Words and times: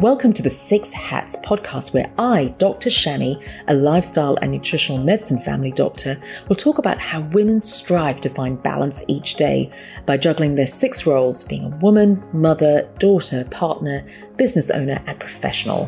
Welcome 0.00 0.32
to 0.32 0.42
the 0.42 0.48
Six 0.48 0.90
Hats 0.94 1.36
podcast, 1.44 1.92
where 1.92 2.10
I, 2.16 2.54
Dr. 2.56 2.88
Shami, 2.88 3.38
a 3.68 3.74
lifestyle 3.74 4.38
and 4.40 4.50
nutritional 4.50 5.04
medicine 5.04 5.38
family 5.40 5.72
doctor, 5.72 6.16
will 6.48 6.56
talk 6.56 6.78
about 6.78 6.98
how 6.98 7.20
women 7.20 7.60
strive 7.60 8.18
to 8.22 8.30
find 8.30 8.62
balance 8.62 9.02
each 9.08 9.34
day 9.34 9.70
by 10.06 10.16
juggling 10.16 10.54
their 10.54 10.66
six 10.66 11.04
roles 11.04 11.44
being 11.44 11.64
a 11.66 11.76
woman, 11.76 12.24
mother, 12.32 12.88
daughter, 12.98 13.44
partner, 13.50 14.02
business 14.38 14.70
owner, 14.70 15.02
and 15.04 15.20
professional. 15.20 15.84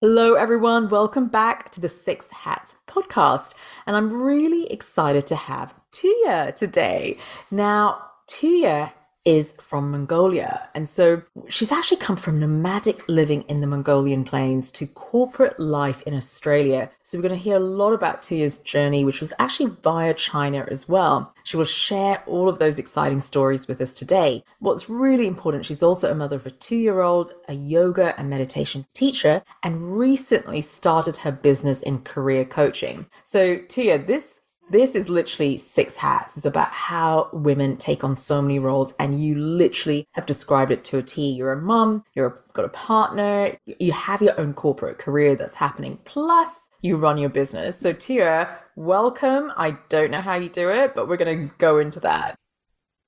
Hello, 0.00 0.34
everyone. 0.34 0.88
Welcome 0.88 1.26
back 1.26 1.72
to 1.72 1.80
the 1.80 1.88
Six 1.88 2.30
Hats 2.30 2.76
podcast. 2.86 3.54
And 3.88 3.96
I'm 3.96 4.12
really 4.12 4.70
excited 4.70 5.26
to 5.26 5.34
have 5.34 5.74
Tuya 5.90 6.54
today. 6.54 7.18
Now, 7.50 8.02
Tuya 8.28 8.92
is 9.26 9.54
from 9.60 9.90
Mongolia. 9.90 10.70
And 10.74 10.88
so 10.88 11.20
she's 11.48 11.72
actually 11.72 11.96
come 11.98 12.16
from 12.16 12.38
nomadic 12.38 13.06
living 13.08 13.42
in 13.48 13.60
the 13.60 13.66
Mongolian 13.66 14.24
plains 14.24 14.70
to 14.72 14.86
corporate 14.86 15.58
life 15.58 16.00
in 16.02 16.14
Australia. 16.14 16.90
So 17.02 17.18
we're 17.18 17.28
going 17.28 17.38
to 17.38 17.44
hear 17.44 17.56
a 17.56 17.60
lot 17.60 17.92
about 17.92 18.22
Tuya's 18.22 18.58
journey, 18.58 19.04
which 19.04 19.20
was 19.20 19.32
actually 19.40 19.72
via 19.82 20.14
China 20.14 20.66
as 20.70 20.88
well. 20.88 21.34
She 21.42 21.56
will 21.56 21.64
share 21.64 22.22
all 22.26 22.48
of 22.48 22.60
those 22.60 22.78
exciting 22.78 23.20
stories 23.20 23.66
with 23.66 23.80
us 23.80 23.94
today. 23.94 24.44
What's 24.60 24.88
really 24.88 25.26
important, 25.26 25.66
she's 25.66 25.82
also 25.82 26.10
a 26.10 26.14
mother 26.14 26.36
of 26.36 26.46
a 26.46 26.50
two 26.52 26.76
year 26.76 27.00
old, 27.00 27.32
a 27.48 27.54
yoga 27.54 28.18
and 28.18 28.30
meditation 28.30 28.86
teacher, 28.94 29.42
and 29.64 29.98
recently 29.98 30.62
started 30.62 31.18
her 31.18 31.32
business 31.32 31.82
in 31.82 32.02
career 32.02 32.44
coaching. 32.44 33.06
So, 33.24 33.56
Tuya, 33.56 34.06
this 34.06 34.42
this 34.68 34.94
is 34.94 35.08
literally 35.08 35.58
six 35.58 35.96
hats. 35.96 36.36
It's 36.36 36.46
about 36.46 36.70
how 36.70 37.28
women 37.32 37.76
take 37.76 38.02
on 38.02 38.16
so 38.16 38.42
many 38.42 38.58
roles, 38.58 38.94
and 38.98 39.20
you 39.20 39.36
literally 39.36 40.08
have 40.12 40.26
described 40.26 40.72
it 40.72 40.84
to 40.84 40.98
a 40.98 41.02
T. 41.02 41.30
You're 41.30 41.52
a 41.52 41.60
mum, 41.60 42.04
you're 42.14 42.42
got 42.52 42.64
a 42.64 42.70
partner, 42.70 43.56
you 43.66 43.92
have 43.92 44.22
your 44.22 44.38
own 44.40 44.54
corporate 44.54 44.98
career 44.98 45.36
that's 45.36 45.54
happening, 45.54 45.98
plus 46.04 46.68
you 46.82 46.96
run 46.96 47.18
your 47.18 47.30
business. 47.30 47.78
So, 47.78 47.92
Tuya, 47.92 48.56
welcome. 48.74 49.52
I 49.56 49.76
don't 49.88 50.10
know 50.10 50.20
how 50.20 50.34
you 50.34 50.48
do 50.48 50.70
it, 50.70 50.94
but 50.94 51.08
we're 51.08 51.16
going 51.16 51.48
to 51.48 51.54
go 51.58 51.78
into 51.78 52.00
that. 52.00 52.36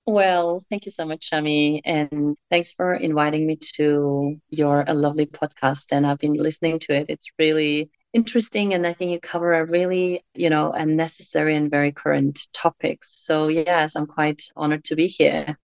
Well, 0.06 0.64
thank 0.70 0.86
you 0.86 0.90
so 0.90 1.04
much, 1.04 1.28
Shami, 1.30 1.82
and 1.84 2.34
thanks 2.50 2.72
for 2.72 2.94
inviting 2.94 3.46
me 3.46 3.58
to 3.74 4.40
your 4.48 4.84
a 4.86 4.94
lovely 4.94 5.26
podcast. 5.26 5.92
And 5.92 6.06
I've 6.06 6.18
been 6.18 6.32
listening 6.32 6.78
to 6.80 6.94
it. 6.94 7.06
It's 7.10 7.26
really 7.38 7.90
interesting 8.18 8.74
and 8.74 8.84
i 8.86 8.92
think 8.92 9.10
you 9.12 9.20
cover 9.20 9.52
a 9.54 9.64
really 9.64 10.24
you 10.34 10.50
know 10.50 10.72
a 10.72 10.84
necessary 10.84 11.54
and 11.56 11.70
very 11.70 11.92
current 11.92 12.36
topics. 12.52 13.06
So 13.26 13.48
yes 13.48 13.94
i'm 13.96 14.06
quite 14.06 14.42
honored 14.56 14.84
to 14.84 14.96
be 14.96 15.06
here. 15.06 15.56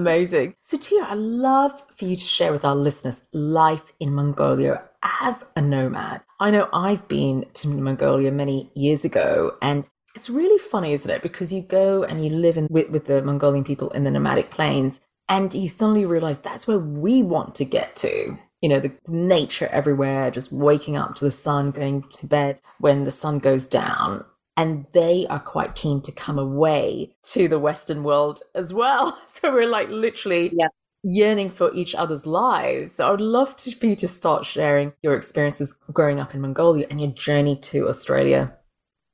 Amazing. 0.00 0.54
So 0.62 0.76
Tuya 0.78 1.04
i 1.14 1.14
love 1.14 1.74
for 1.96 2.04
you 2.10 2.16
to 2.16 2.28
share 2.36 2.52
with 2.52 2.64
our 2.64 2.74
listeners 2.74 3.22
life 3.32 3.86
in 3.98 4.14
mongolia 4.14 4.76
as 5.20 5.44
a 5.56 5.62
nomad. 5.62 6.20
I 6.38 6.50
know 6.50 6.68
i've 6.72 7.06
been 7.08 7.46
to 7.54 7.68
mongolia 7.68 8.30
many 8.30 8.70
years 8.74 9.04
ago 9.10 9.56
and 9.62 9.88
it's 10.14 10.28
really 10.28 10.58
funny 10.58 10.92
isn't 10.92 11.10
it? 11.16 11.22
Because 11.22 11.50
you 11.56 11.62
go 11.62 12.04
and 12.04 12.22
you 12.24 12.30
live 12.46 12.56
in 12.58 12.66
with, 12.70 12.90
with 12.90 13.06
the 13.06 13.22
mongolian 13.22 13.64
people 13.64 13.90
in 13.90 14.04
the 14.04 14.10
nomadic 14.10 14.50
plains 14.50 15.00
and 15.28 15.54
you 15.54 15.68
suddenly 15.68 16.04
realize 16.04 16.38
that's 16.38 16.66
where 16.66 16.78
we 16.78 17.22
want 17.22 17.54
to 17.54 17.64
get 17.64 17.96
to 18.04 18.36
you 18.62 18.68
know, 18.68 18.80
the 18.80 18.92
nature 19.08 19.66
everywhere, 19.66 20.30
just 20.30 20.52
waking 20.52 20.96
up 20.96 21.16
to 21.16 21.24
the 21.24 21.30
sun, 21.30 21.72
going 21.72 22.04
to 22.14 22.26
bed 22.26 22.60
when 22.78 23.04
the 23.04 23.10
sun 23.10 23.40
goes 23.40 23.66
down. 23.66 24.24
And 24.56 24.86
they 24.92 25.26
are 25.28 25.40
quite 25.40 25.74
keen 25.74 26.00
to 26.02 26.12
come 26.12 26.38
away 26.38 27.16
to 27.24 27.48
the 27.48 27.58
Western 27.58 28.04
world 28.04 28.42
as 28.54 28.72
well. 28.72 29.18
So 29.28 29.52
we're 29.52 29.66
like 29.66 29.88
literally 29.88 30.52
yeah. 30.54 30.68
yearning 31.02 31.50
for 31.50 31.74
each 31.74 31.96
other's 31.96 32.26
lives. 32.26 32.94
So 32.94 33.08
I 33.08 33.10
would 33.10 33.20
love 33.20 33.56
to, 33.56 33.74
for 33.74 33.86
you 33.86 33.96
to 33.96 34.06
start 34.06 34.46
sharing 34.46 34.92
your 35.02 35.16
experiences 35.16 35.74
growing 35.92 36.20
up 36.20 36.32
in 36.32 36.40
Mongolia 36.40 36.86
and 36.88 37.00
your 37.00 37.10
journey 37.10 37.56
to 37.56 37.88
Australia. 37.88 38.56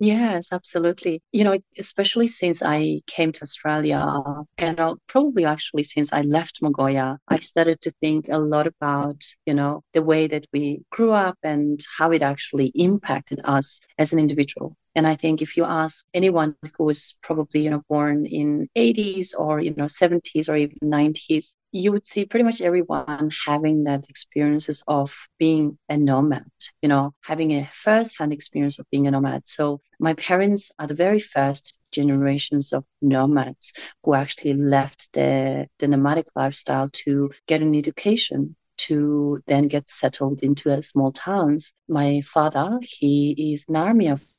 Yes, 0.01 0.49
absolutely. 0.53 1.23
You 1.33 1.43
know, 1.45 1.59
especially 1.77 2.29
since 2.29 2.63
I 2.63 3.01
came 3.09 3.33
to 3.33 3.43
Australia 3.43 4.45
and 4.57 4.79
probably 5.09 5.45
actually 5.45 5.83
since 5.83 6.13
I 6.13 6.23
left 6.23 6.63
Mongolia, 6.63 7.19
I 7.27 7.41
started 7.41 7.81
to 7.83 7.91
think 8.01 8.29
a 8.29 8.39
lot 8.39 8.69
about, 8.69 9.21
you 9.45 9.55
know, 9.55 9.83
the 9.95 10.03
way 10.03 10.29
that 10.29 10.47
we 10.53 10.83
grew 10.91 11.11
up 11.11 11.37
and 11.43 11.81
how 11.97 12.13
it 12.13 12.23
actually 12.23 12.71
impacted 12.77 13.41
us 13.45 13.81
as 13.99 14.13
an 14.13 14.21
individual. 14.21 14.77
And 14.99 15.07
I 15.07 15.15
think 15.15 15.43
if 15.43 15.57
you 15.57 15.65
ask 15.65 16.05
anyone 16.13 16.57
who 16.77 16.83
was 16.83 17.21
probably, 17.23 17.61
you 17.61 17.71
know, 17.71 17.85
born 17.89 18.27
in 18.27 18.67
80s 18.75 19.33
or, 19.33 19.61
you 19.61 19.73
know, 19.77 19.87
70s 19.87 20.49
or 20.49 20.57
even 20.57 20.77
90s, 20.83 21.55
you 21.71 21.93
would 21.93 22.05
see 22.05 22.25
pretty 22.25 22.43
much 22.43 22.61
everyone 22.61 23.31
having 23.47 23.85
that 23.85 24.07
experiences 24.09 24.83
of 24.89 25.15
being 25.39 25.79
a 25.89 25.97
nomad, 25.97 26.51
you 26.83 26.89
know, 26.89 27.15
having 27.21 27.53
a 27.53 27.71
first-hand 27.73 28.33
experience 28.33 28.81
of 28.81 28.91
being 28.91 29.07
a 29.07 29.13
nomad. 29.13 29.47
So 29.47 29.81
my 30.01 30.15
parents 30.15 30.73
are 30.81 30.89
the 30.89 30.95
very 30.95 31.21
first 31.21 31.79
generations 31.93 32.73
of 32.73 32.85
nomads 33.01 33.73
who 34.03 34.15
actually 34.15 34.55
left 34.55 35.13
the, 35.13 35.69
the 35.79 35.87
nomadic 35.87 36.27
lifestyle 36.35 36.89
to 37.05 37.31
get 37.47 37.63
an 37.63 37.77
education 37.77 38.57
to 38.79 39.41
then 39.47 39.69
get 39.69 39.89
settled 39.89 40.43
into 40.43 40.83
small 40.83 41.13
towns. 41.13 41.73
My 41.89 42.21
father, 42.23 42.81
he 42.83 43.53
is 43.53 43.65
an 43.69 43.77
army 43.77 44.11
officer 44.11 44.35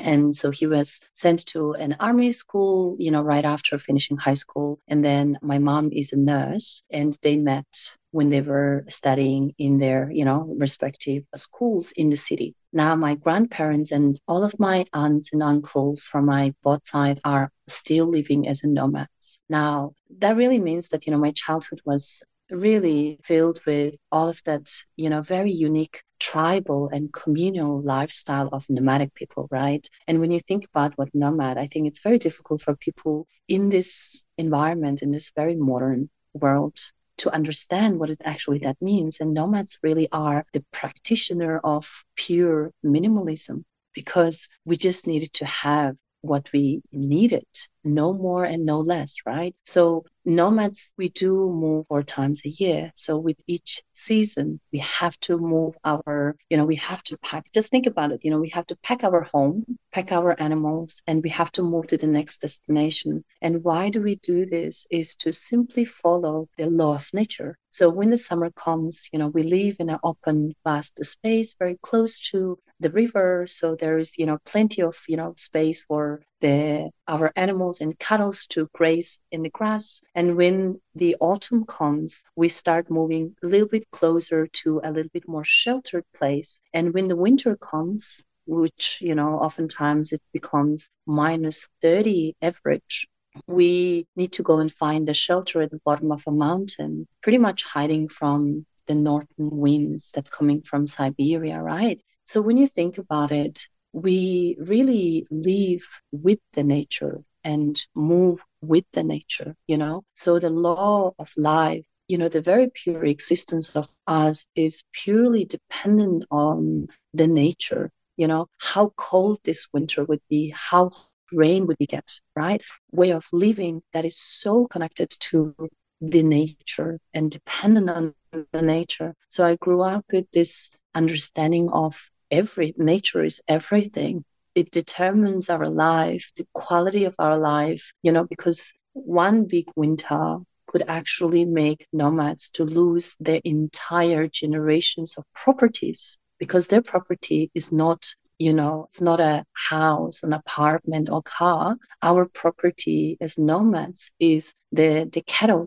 And 0.00 0.34
so 0.34 0.50
he 0.50 0.66
was 0.66 1.00
sent 1.12 1.44
to 1.46 1.72
an 1.72 1.96
army 1.98 2.30
school, 2.30 2.96
you 3.00 3.10
know, 3.10 3.22
right 3.22 3.44
after 3.44 3.78
finishing 3.78 4.16
high 4.16 4.34
school. 4.34 4.78
And 4.86 5.04
then 5.04 5.38
my 5.42 5.58
mom 5.58 5.90
is 5.92 6.12
a 6.12 6.16
nurse, 6.16 6.84
and 6.90 7.18
they 7.22 7.36
met 7.36 7.66
when 8.12 8.30
they 8.30 8.40
were 8.40 8.84
studying 8.88 9.54
in 9.58 9.78
their, 9.78 10.10
you 10.10 10.24
know, 10.24 10.54
respective 10.56 11.24
schools 11.34 11.92
in 11.92 12.10
the 12.10 12.16
city. 12.16 12.54
Now, 12.72 12.94
my 12.94 13.16
grandparents 13.16 13.90
and 13.90 14.20
all 14.28 14.44
of 14.44 14.58
my 14.58 14.86
aunts 14.92 15.32
and 15.32 15.42
uncles 15.42 16.06
from 16.06 16.26
my 16.26 16.54
both 16.62 16.86
side 16.86 17.20
are 17.24 17.50
still 17.66 18.06
living 18.06 18.46
as 18.46 18.62
nomads. 18.62 19.42
Now, 19.48 19.94
that 20.18 20.36
really 20.36 20.60
means 20.60 20.88
that, 20.90 21.06
you 21.06 21.12
know, 21.12 21.18
my 21.18 21.32
childhood 21.32 21.80
was 21.84 22.22
really 22.50 23.18
filled 23.22 23.60
with 23.66 23.94
all 24.10 24.28
of 24.28 24.42
that, 24.44 24.70
you 24.96 25.10
know, 25.10 25.22
very 25.22 25.52
unique 25.52 26.02
tribal 26.18 26.88
and 26.88 27.12
communal 27.12 27.80
lifestyle 27.82 28.48
of 28.52 28.68
nomadic 28.68 29.14
people, 29.14 29.48
right? 29.50 29.88
And 30.06 30.20
when 30.20 30.30
you 30.30 30.40
think 30.40 30.64
about 30.64 30.96
what 30.96 31.14
nomad, 31.14 31.58
I 31.58 31.66
think 31.66 31.86
it's 31.86 32.00
very 32.00 32.18
difficult 32.18 32.62
for 32.62 32.76
people 32.76 33.26
in 33.46 33.68
this 33.68 34.24
environment, 34.36 35.02
in 35.02 35.10
this 35.10 35.32
very 35.34 35.56
modern 35.56 36.10
world, 36.34 36.76
to 37.18 37.32
understand 37.32 37.98
what 37.98 38.10
it 38.10 38.22
actually 38.24 38.60
that 38.60 38.80
means. 38.80 39.18
And 39.20 39.34
nomads 39.34 39.78
really 39.82 40.08
are 40.12 40.44
the 40.52 40.64
practitioner 40.72 41.60
of 41.62 42.04
pure 42.16 42.72
minimalism 42.84 43.64
because 43.94 44.48
we 44.64 44.76
just 44.76 45.06
needed 45.06 45.32
to 45.34 45.46
have 45.46 45.96
what 46.20 46.50
we 46.52 46.82
needed, 46.92 47.46
no 47.94 48.12
more 48.12 48.44
and 48.44 48.64
no 48.64 48.80
less, 48.80 49.16
right? 49.26 49.54
So 49.64 50.04
nomads, 50.24 50.92
we 50.96 51.08
do 51.08 51.32
move 51.32 51.86
four 51.86 52.02
times 52.02 52.42
a 52.44 52.50
year. 52.50 52.92
So 52.94 53.18
with 53.18 53.38
each 53.46 53.82
season, 53.92 54.60
we 54.72 54.78
have 54.80 55.18
to 55.20 55.38
move 55.38 55.74
our, 55.84 56.36
you 56.50 56.56
know, 56.56 56.66
we 56.66 56.76
have 56.76 57.02
to 57.04 57.18
pack. 57.18 57.50
Just 57.52 57.70
think 57.70 57.86
about 57.86 58.12
it. 58.12 58.20
You 58.22 58.30
know, 58.30 58.40
we 58.40 58.50
have 58.50 58.66
to 58.66 58.76
pack 58.76 59.04
our 59.04 59.22
home, 59.22 59.64
pack 59.92 60.12
our 60.12 60.40
animals, 60.40 61.02
and 61.06 61.22
we 61.22 61.30
have 61.30 61.50
to 61.52 61.62
move 61.62 61.86
to 61.88 61.96
the 61.96 62.06
next 62.06 62.42
destination. 62.42 63.24
And 63.42 63.64
why 63.64 63.90
do 63.90 64.02
we 64.02 64.16
do 64.16 64.46
this? 64.46 64.86
Is 64.90 65.16
to 65.16 65.32
simply 65.32 65.84
follow 65.84 66.48
the 66.56 66.66
law 66.66 66.96
of 66.96 67.08
nature. 67.12 67.56
So 67.70 67.88
when 67.88 68.10
the 68.10 68.16
summer 68.16 68.50
comes, 68.50 69.08
you 69.12 69.18
know, 69.18 69.28
we 69.28 69.42
live 69.42 69.76
in 69.78 69.90
an 69.90 69.98
open, 70.02 70.54
vast 70.64 71.04
space, 71.04 71.54
very 71.58 71.78
close 71.82 72.18
to 72.30 72.58
the 72.80 72.90
river. 72.90 73.46
So 73.46 73.76
there 73.76 73.98
is, 73.98 74.18
you 74.18 74.26
know, 74.26 74.38
plenty 74.46 74.82
of, 74.82 74.96
you 75.08 75.16
know, 75.16 75.34
space 75.36 75.84
for 75.84 76.22
our 76.44 77.32
animals 77.36 77.80
and 77.80 77.98
cattle 77.98 78.32
to 78.50 78.68
graze 78.74 79.20
in 79.30 79.42
the 79.42 79.50
grass. 79.50 80.02
And 80.14 80.36
when 80.36 80.80
the 80.94 81.16
autumn 81.20 81.64
comes, 81.64 82.24
we 82.36 82.48
start 82.48 82.90
moving 82.90 83.34
a 83.42 83.46
little 83.46 83.68
bit 83.68 83.90
closer 83.90 84.46
to 84.46 84.80
a 84.84 84.92
little 84.92 85.10
bit 85.12 85.28
more 85.28 85.44
sheltered 85.44 86.04
place. 86.14 86.60
And 86.72 86.94
when 86.94 87.08
the 87.08 87.16
winter 87.16 87.56
comes, 87.56 88.24
which 88.48 88.98
you 89.02 89.14
know 89.14 89.34
oftentimes 89.34 90.12
it 90.12 90.22
becomes 90.32 90.90
minus 91.06 91.68
30 91.82 92.34
average 92.40 93.06
we 93.46 94.06
need 94.16 94.32
to 94.32 94.42
go 94.42 94.58
and 94.58 94.72
find 94.72 95.08
a 95.08 95.14
shelter 95.14 95.60
at 95.60 95.70
the 95.70 95.80
bottom 95.84 96.10
of 96.10 96.24
a 96.26 96.30
mountain 96.30 97.06
pretty 97.22 97.36
much 97.38 97.62
hiding 97.62 98.08
from 98.08 98.64
the 98.86 98.94
northern 98.94 99.50
winds 99.50 100.10
that's 100.14 100.30
coming 100.30 100.62
from 100.62 100.86
siberia 100.86 101.60
right 101.60 102.02
so 102.24 102.40
when 102.40 102.56
you 102.56 102.66
think 102.66 102.96
about 102.96 103.32
it 103.32 103.68
we 103.92 104.56
really 104.60 105.26
live 105.30 105.82
with 106.12 106.38
the 106.52 106.62
nature 106.64 107.22
and 107.44 107.84
move 107.94 108.44
with 108.62 108.84
the 108.92 109.02
nature, 109.04 109.54
you 109.66 109.76
know? 109.78 110.04
So 110.14 110.38
the 110.38 110.50
law 110.50 111.12
of 111.18 111.30
life, 111.36 111.86
you 112.08 112.18
know, 112.18 112.28
the 112.28 112.40
very 112.42 112.70
pure 112.74 113.04
existence 113.04 113.76
of 113.76 113.88
us 114.06 114.46
is 114.54 114.84
purely 114.92 115.44
dependent 115.44 116.24
on 116.30 116.88
the 117.14 117.26
nature, 117.26 117.90
you 118.16 118.26
know, 118.26 118.46
how 118.58 118.92
cold 118.96 119.38
this 119.44 119.68
winter 119.72 120.04
would 120.04 120.20
be, 120.28 120.52
how 120.56 120.90
rain 121.32 121.66
would 121.66 121.76
we 121.80 121.86
get, 121.86 122.20
right? 122.36 122.62
Way 122.92 123.12
of 123.12 123.26
living 123.32 123.82
that 123.92 124.04
is 124.04 124.16
so 124.16 124.66
connected 124.66 125.10
to 125.30 125.54
the 126.00 126.22
nature 126.22 126.98
and 127.14 127.30
dependent 127.30 127.90
on 127.90 128.14
the 128.52 128.62
nature. 128.62 129.14
So 129.28 129.44
I 129.44 129.56
grew 129.56 129.82
up 129.82 130.04
with 130.12 130.26
this 130.32 130.70
understanding 130.94 131.70
of 131.70 132.10
every 132.30 132.74
nature 132.76 133.24
is 133.24 133.40
everything. 133.48 134.24
It 134.54 134.70
determines 134.70 135.50
our 135.50 135.68
life, 135.68 136.30
the 136.36 136.46
quality 136.52 137.04
of 137.04 137.14
our 137.18 137.38
life, 137.38 137.92
you 138.02 138.12
know, 138.12 138.24
because 138.24 138.72
one 138.92 139.44
big 139.44 139.66
winter 139.76 140.38
could 140.66 140.82
actually 140.88 141.44
make 141.44 141.86
nomads 141.92 142.50
to 142.50 142.64
lose 142.64 143.16
their 143.20 143.40
entire 143.44 144.28
generations 144.28 145.16
of 145.16 145.24
properties 145.34 146.18
because 146.38 146.68
their 146.68 146.82
property 146.82 147.50
is 147.54 147.72
not 147.72 148.04
you 148.38 148.52
know 148.52 148.86
it's 148.88 149.00
not 149.00 149.18
a 149.18 149.44
house 149.52 150.22
an 150.22 150.32
apartment 150.32 151.10
or 151.10 151.22
car 151.22 151.76
our 152.02 152.26
property 152.26 153.16
as 153.20 153.38
nomads 153.38 154.12
is 154.20 154.54
the 154.70 155.08
the 155.12 155.22
cattle 155.22 155.66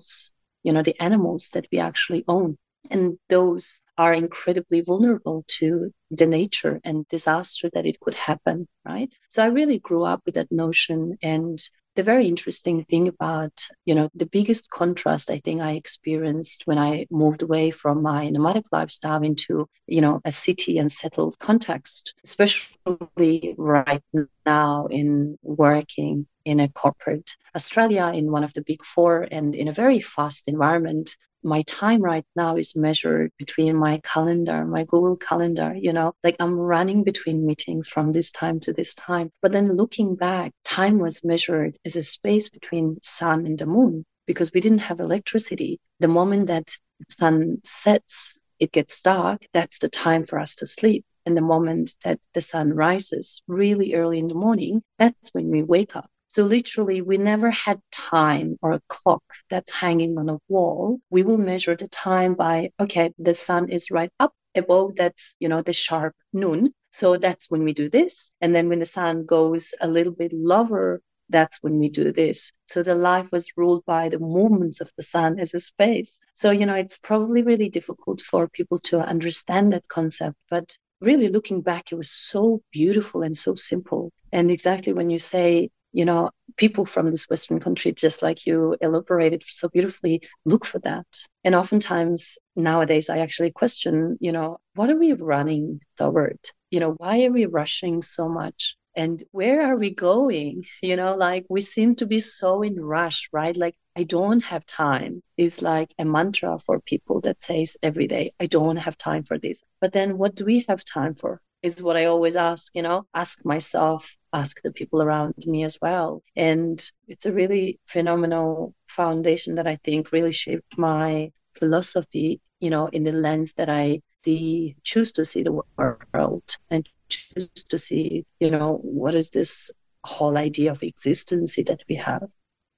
you 0.64 0.72
know 0.72 0.84
the 0.84 1.00
animals 1.02 1.50
that 1.54 1.68
we 1.72 1.80
actually 1.80 2.24
own 2.28 2.58
and 2.90 3.18
those 3.30 3.82
are 3.98 4.14
incredibly 4.14 4.82
vulnerable 4.82 5.44
to 5.48 5.92
the 6.12 6.28
nature 6.28 6.80
and 6.84 7.08
disaster 7.08 7.70
that 7.74 7.86
it 7.86 8.00
could 8.00 8.16
happen 8.16 8.68
right? 8.86 9.14
So 9.30 9.44
i 9.44 9.48
really 9.48 9.80
grew 9.80 10.04
up 10.04 10.22
with 10.26 10.36
that 10.36 10.52
notion. 10.52 11.18
And 11.22 11.62
the 11.96 12.04
very 12.04 12.28
interesting 12.28 12.86
thing 12.86 13.10
about, 13.10 13.68
you 13.84 13.96
know, 13.96 14.10
the 14.16 14.26
biggest 14.26 14.70
contrast 14.70 15.30
I 15.30 15.40
think 15.40 15.60
I 15.60 15.74
experienced 15.74 16.64
when 16.66 16.78
I 16.78 17.06
moved 17.12 17.42
away 17.42 17.72
from 17.72 18.02
my 18.02 18.30
nomadic 18.30 18.66
lifestyle 18.72 19.22
into, 19.24 19.68
you 19.88 20.00
know, 20.00 20.22
a 20.24 20.32
city 20.32 20.78
and 20.78 20.90
settled 20.90 21.38
context, 21.40 22.14
especially 22.24 23.56
right 23.58 24.02
now 24.46 24.88
in 24.88 25.38
working 25.44 26.28
in 26.46 26.62
a 26.62 26.70
corporate 26.70 27.36
Australia 27.56 28.12
in 28.16 28.32
one 28.32 28.44
of 28.44 28.54
the 28.54 28.64
big 28.64 28.84
four 28.84 29.28
and 29.30 29.54
in 29.54 29.68
a 29.68 29.74
very 29.74 30.00
fast 30.00 30.46
environment 30.48 31.18
my 31.44 31.64
time 31.64 32.02
right 32.02 32.26
now 32.36 32.56
is 32.56 32.76
measured 32.76 33.32
between 33.38 33.76
my 33.76 34.00
calendar, 34.04 34.66
my 34.66 34.84
Google 34.84 35.18
calendar, 35.18 35.74
you 35.76 35.94
know, 35.94 36.14
like 36.24 36.36
I'm 36.40 36.56
running 36.56 37.04
between 37.04 37.46
meetings 37.46 37.88
from 37.88 38.12
this 38.12 38.32
time 38.32 38.60
to 38.62 38.74
this 38.74 38.94
time. 38.94 39.32
But 39.42 39.52
then 39.52 39.72
looking 39.72 40.16
back, 40.16 40.52
time 40.64 41.00
was 41.00 41.24
measured 41.24 41.78
as 41.86 41.96
a 41.96 42.04
space 42.04 42.50
between 42.50 42.98
sun 43.02 43.46
and 43.46 43.58
the 43.58 43.66
moon 43.66 44.06
because 44.28 44.52
we 44.54 44.62
didn't 44.62 44.80
have 44.80 45.00
electricity. 45.00 45.80
The 46.00 46.08
moment 46.08 46.48
that 46.48 46.76
sun 47.10 47.62
sets, 47.64 48.40
it 48.60 48.72
gets 48.72 49.02
dark, 49.02 49.48
that's 49.54 49.80
the 49.80 49.90
time 49.90 50.26
for 50.26 50.40
us 50.40 50.56
to 50.56 50.66
sleep. 50.66 51.06
And 51.26 51.38
the 51.38 51.42
moment 51.42 51.96
that 52.04 52.20
the 52.34 52.42
sun 52.42 52.74
rises 52.74 53.44
really 53.48 53.94
early 53.94 54.20
in 54.20 54.28
the 54.28 54.36
morning, 54.36 54.82
that's 54.98 55.30
when 55.34 55.50
we 55.50 55.64
wake 55.64 55.96
up. 55.96 56.10
So 56.34 56.46
literally, 56.46 57.02
we 57.02 57.18
never 57.18 57.52
had 57.52 57.82
time 57.92 58.58
or 58.62 58.72
a 58.72 58.82
clock 58.88 59.22
that's 59.50 59.70
hanging 59.70 60.18
on 60.18 60.30
a 60.30 60.40
wall. 60.48 61.02
We 61.10 61.24
will 61.24 61.38
measure 61.38 61.76
the 61.76 61.90
time 61.90 62.36
by, 62.36 62.72
okay, 62.80 63.14
the 63.20 63.34
sun 63.34 63.68
is 63.68 63.92
right 63.92 64.14
up 64.18 64.34
above 64.56 64.96
that's, 64.96 65.36
you 65.42 65.50
know, 65.50 65.62
the 65.62 65.74
sharp 65.74 66.16
noon. 66.32 66.72
So 66.90 67.18
that's 67.18 67.52
when 67.52 67.66
we 67.66 67.74
do 67.74 67.90
this. 67.90 68.32
And 68.40 68.56
then 68.56 68.70
when 68.70 68.80
the 68.80 68.86
sun 68.86 69.26
goes 69.26 69.74
a 69.82 69.90
little 69.90 70.14
bit 70.14 70.32
lower, 70.32 71.02
that's 71.28 71.62
when 71.64 71.78
we 71.80 71.90
do 71.90 72.14
this. 72.14 72.54
So 72.66 72.82
the 72.82 72.96
life 72.96 73.28
was 73.34 73.52
ruled 73.58 73.84
by 73.84 74.08
the 74.08 74.20
movements 74.20 74.80
of 74.80 74.90
the 74.96 75.04
sun 75.04 75.38
as 75.38 75.54
a 75.54 75.60
space. 75.60 76.18
So, 76.34 76.52
you 76.52 76.66
know, 76.66 76.76
it's 76.76 76.98
probably 76.98 77.44
really 77.44 77.68
difficult 77.68 78.22
for 78.22 78.48
people 78.48 78.78
to 78.86 79.02
understand 79.02 79.74
that 79.74 79.90
concept. 79.90 80.38
But 80.50 80.78
really 81.02 81.28
looking 81.28 81.60
back, 81.60 81.92
it 81.92 81.96
was 81.96 82.10
so 82.10 82.62
beautiful 82.72 83.22
and 83.22 83.36
so 83.36 83.54
simple. 83.54 84.14
And 84.32 84.50
exactly 84.50 84.94
when 84.94 85.10
you 85.10 85.20
say 85.20 85.72
you 85.94 86.06
know, 86.06 86.30
people 86.58 86.86
from 86.86 87.10
this 87.12 87.30
Western 87.30 87.60
country, 87.60 87.92
just 87.92 88.22
like 88.22 88.46
you 88.46 88.76
elaborated 88.82 89.44
so 89.46 89.70
beautifully, 89.70 90.22
look 90.46 90.66
for 90.66 90.80
that. 90.80 91.06
And 91.44 91.56
oftentimes 91.56 92.38
nowadays, 92.56 93.10
I 93.10 93.20
actually 93.20 93.52
question, 93.52 94.18
you 94.20 94.32
know, 94.32 94.58
what 94.76 94.90
are 94.90 94.98
we 94.98 95.14
running 95.14 95.82
toward? 95.98 96.40
You 96.70 96.80
know, 96.80 96.92
why 96.98 97.26
are 97.26 97.32
we 97.32 97.46
rushing 97.46 98.02
so 98.02 98.30
much? 98.30 98.76
And 98.96 99.24
where 99.32 99.62
are 99.62 99.78
we 99.78 99.94
going? 99.94 100.66
You 100.82 100.98
know, 100.98 101.16
like 101.16 101.46
we 101.50 101.62
seem 101.62 101.96
to 101.96 102.06
be 102.06 102.20
so 102.20 102.62
in 102.62 102.80
rush, 102.80 103.30
right? 103.32 103.56
Like, 103.56 103.76
I 103.96 104.04
don't 104.04 104.42
have 104.44 104.66
time 104.66 105.22
is 105.38 105.62
like 105.62 105.94
a 105.98 106.06
mantra 106.06 106.60
for 106.60 106.80
people 106.80 107.22
that 107.22 107.42
says 107.42 107.78
every 107.82 108.08
day, 108.08 108.34
I 108.40 108.48
don't 108.48 108.78
have 108.78 108.98
time 108.98 109.24
for 109.24 109.38
this. 109.38 109.64
But 109.80 109.94
then 109.94 110.18
what 110.18 110.36
do 110.36 110.46
we 110.46 110.66
have 110.68 110.84
time 110.86 111.16
for? 111.16 111.42
Is 111.64 111.82
what 111.82 111.96
I 111.96 112.06
always 112.06 112.36
ask, 112.36 112.74
you 112.76 112.82
know, 112.82 113.06
ask 113.14 113.46
myself, 113.46 114.16
ask 114.34 114.62
the 114.62 114.72
people 114.72 115.02
around 115.02 115.36
me 115.38 115.64
as 115.64 115.78
well. 115.82 116.24
And 116.36 116.84
it's 117.08 117.26
a 117.26 117.34
really 117.34 117.80
phenomenal 117.86 118.74
foundation 118.88 119.56
that 119.56 119.68
I 119.68 119.78
think 119.84 120.12
really 120.12 120.32
shaped 120.32 120.78
my 120.78 121.32
philosophy, 121.54 122.42
you 122.60 122.70
know, 122.70 122.88
in 122.88 123.04
the 123.04 123.12
lens 123.12 123.54
that 123.54 123.70
I 123.70 124.02
see, 124.24 124.76
choose 124.84 125.12
to 125.14 125.26
see 125.26 125.44
the 125.44 125.62
world 125.78 126.44
and 126.70 126.88
choose 127.10 127.50
to 127.70 127.78
see, 127.78 128.26
you 128.40 128.52
know, 128.52 128.80
what 128.84 129.16
is 129.16 129.30
this 129.30 129.72
whole 130.04 130.38
idea 130.38 130.72
of 130.72 130.84
existence 130.84 131.56
that 131.56 131.84
we 131.88 131.96
have. 131.96 132.28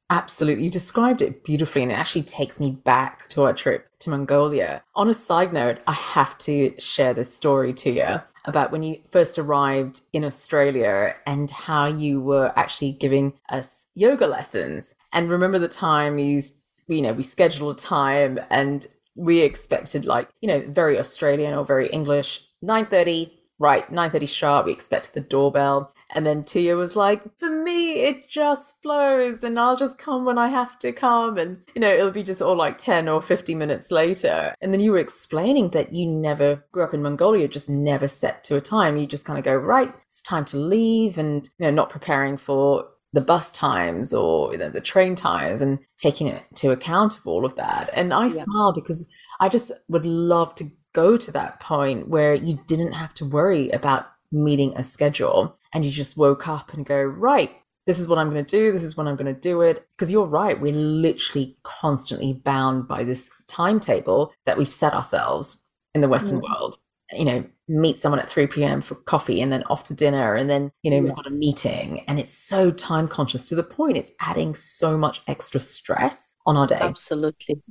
Absolutely. 0.10 0.66
You 0.66 0.70
described 0.70 1.22
it 1.22 1.44
beautifully, 1.44 1.84
and 1.84 1.92
it 1.92 1.96
actually 1.96 2.24
takes 2.24 2.60
me 2.60 2.72
back 2.72 3.30
to 3.30 3.44
our 3.44 3.54
trip 3.54 3.88
to 4.04 4.10
Mongolia. 4.10 4.84
On 4.96 5.10
a 5.10 5.14
side 5.14 5.54
note, 5.54 5.80
I 5.88 5.94
have 5.94 6.38
to 6.40 6.74
share 6.80 7.14
this 7.14 7.34
story 7.34 7.74
to 7.74 7.92
you 7.92 8.22
about 8.46 8.72
when 8.72 8.84
you 8.84 9.02
first 9.12 9.40
arrived 9.40 10.02
in 10.12 10.24
Australia 10.24 11.16
and 11.26 11.50
how 11.50 11.88
you 11.88 12.22
were 12.22 12.52
actually 12.56 12.92
giving 12.92 13.34
us 13.50 13.86
yoga 13.96 14.28
lessons. 14.28 14.96
And 15.14 15.30
remember 15.30 15.60
the 15.60 15.68
time 15.68 16.18
you, 16.18 16.42
you 16.88 17.02
know, 17.02 17.14
we 17.14 17.24
scheduled 17.24 17.78
a 17.78 17.80
time 17.80 18.40
and 18.50 18.86
we 19.16 19.40
expected 19.40 20.06
like, 20.06 20.30
you 20.42 20.48
know, 20.48 20.66
very 20.68 21.00
Australian 21.00 21.54
or 21.54 21.66
very 21.66 21.88
English, 21.90 22.46
9.30, 22.64 23.32
right, 23.60 23.90
9.30 23.92 24.28
sharp, 24.28 24.66
we 24.66 24.72
expected 24.72 25.14
the 25.14 25.22
doorbell. 25.22 25.94
And 26.16 26.26
then 26.26 26.44
Tuya 26.44 26.76
was 26.78 26.96
like, 26.96 27.22
for 27.40 27.50
me, 27.74 28.00
it 28.00 28.28
just 28.28 28.82
flows 28.82 29.44
and 29.44 29.60
I'll 29.60 29.76
just 29.76 29.98
come 29.98 30.26
when 30.26 30.38
I 30.38 30.50
have 30.50 30.78
to 30.80 30.92
come. 30.92 31.38
And, 31.38 31.58
you 31.76 31.82
know, 31.82 31.94
it'll 31.94 32.12
be 32.12 32.24
just 32.24 32.42
all 32.42 32.56
like 32.56 32.78
10 32.78 33.08
or 33.08 33.22
50 33.22 33.56
minutes 33.56 33.92
later. 33.92 34.56
And 34.62 34.74
then 34.74 34.80
you 34.80 34.92
were 34.92 35.00
explaining 35.00 35.70
that 35.70 35.94
you 35.94 36.08
never 36.08 36.64
grew 36.72 36.84
up 36.84 36.94
in 36.94 37.02
Mongolia, 37.02 37.48
just 37.48 37.70
never 37.70 38.08
set 38.08 38.44
to 38.46 38.56
a 38.56 38.62
time. 38.62 38.98
You 38.98 39.08
just 39.08 39.26
kind 39.26 39.40
of 39.40 39.46
go, 39.46 39.56
right, 39.56 39.94
it's 40.08 40.22
time 40.22 40.46
to 40.46 40.58
leave 40.58 41.18
and, 41.18 41.50
you 41.58 41.66
know, 41.66 41.72
not 41.72 41.90
preparing 41.90 42.38
for 42.38 42.88
the 43.14 43.22
bus 43.22 43.52
times 43.52 44.12
or 44.12 44.52
you 44.52 44.58
know, 44.58 44.70
the 44.70 44.82
train 44.82 45.16
times 45.16 45.62
and 45.62 45.78
taking 45.98 46.28
it 46.28 46.44
to 46.56 46.72
account 46.72 47.18
of 47.18 47.28
all 47.28 47.46
of 47.46 47.56
that. 47.56 47.92
And 47.94 48.12
I 48.14 48.24
yeah. 48.24 48.44
smile 48.44 48.74
because 48.74 49.08
I 49.40 49.50
just 49.50 49.72
would 49.88 50.06
love 50.06 50.56
to 50.56 50.66
go 50.94 51.18
to 51.18 51.32
that 51.32 51.60
point 51.60 52.08
where 52.08 52.34
you 52.34 52.60
didn't 52.68 52.94
have 52.94 53.14
to 53.16 53.26
worry 53.26 53.70
about 53.70 54.08
meeting 54.32 54.74
a 54.76 54.84
schedule 54.84 55.58
and 55.74 55.84
you 55.84 55.92
just 55.92 56.18
woke 56.18 56.48
up 56.48 56.74
and 56.74 56.86
go, 56.86 57.02
right, 57.02 57.52
this 57.86 58.00
is 58.00 58.08
what 58.08 58.18
I'm 58.18 58.30
going 58.30 58.44
to 58.44 58.58
do. 58.58 58.72
This 58.72 58.84
is 58.84 58.96
when 58.96 59.08
I'm 59.08 59.16
going 59.16 59.34
to 59.34 59.40
do 59.40 59.62
it. 59.62 59.88
Because 59.96 60.12
you're 60.12 60.26
right. 60.26 60.60
We're 60.60 60.74
literally 60.74 61.58
constantly 61.64 62.34
bound 62.34 62.88
by 62.88 63.04
this 63.04 63.30
timetable 63.48 64.34
that 64.46 64.58
we've 64.58 64.74
set 64.74 64.94
ourselves 64.94 65.64
in 65.94 66.02
the 66.02 66.10
Western 66.10 66.40
mm. 66.40 66.44
world. 66.44 66.78
You 67.12 67.26
know, 67.26 67.46
meet 67.68 68.00
someone 68.00 68.20
at 68.20 68.30
3 68.30 68.48
p.m. 68.48 68.82
for 68.82 68.96
coffee 68.96 69.42
and 69.42 69.52
then 69.52 69.64
off 69.64 69.84
to 69.86 69.94
dinner. 69.94 70.36
And 70.36 70.50
then, 70.50 70.72
you 70.82 70.92
know, 70.92 70.98
yeah. 70.98 71.04
we've 71.04 71.16
got 71.16 71.28
a 71.28 71.32
meeting. 71.32 72.04
And 72.08 72.20
it's 72.20 72.32
so 72.32 72.72
time 72.72 73.08
conscious 73.08 73.46
to 73.48 73.56
the 73.56 73.64
point 73.64 73.98
it's 73.98 74.12
adding 74.20 74.56
so 74.56 74.98
much 74.98 75.22
extra 75.28 75.60
stress 75.60 76.36
on 76.46 76.58
our 76.58 76.68
day. 76.68 76.80
Absolutely. 76.80 77.62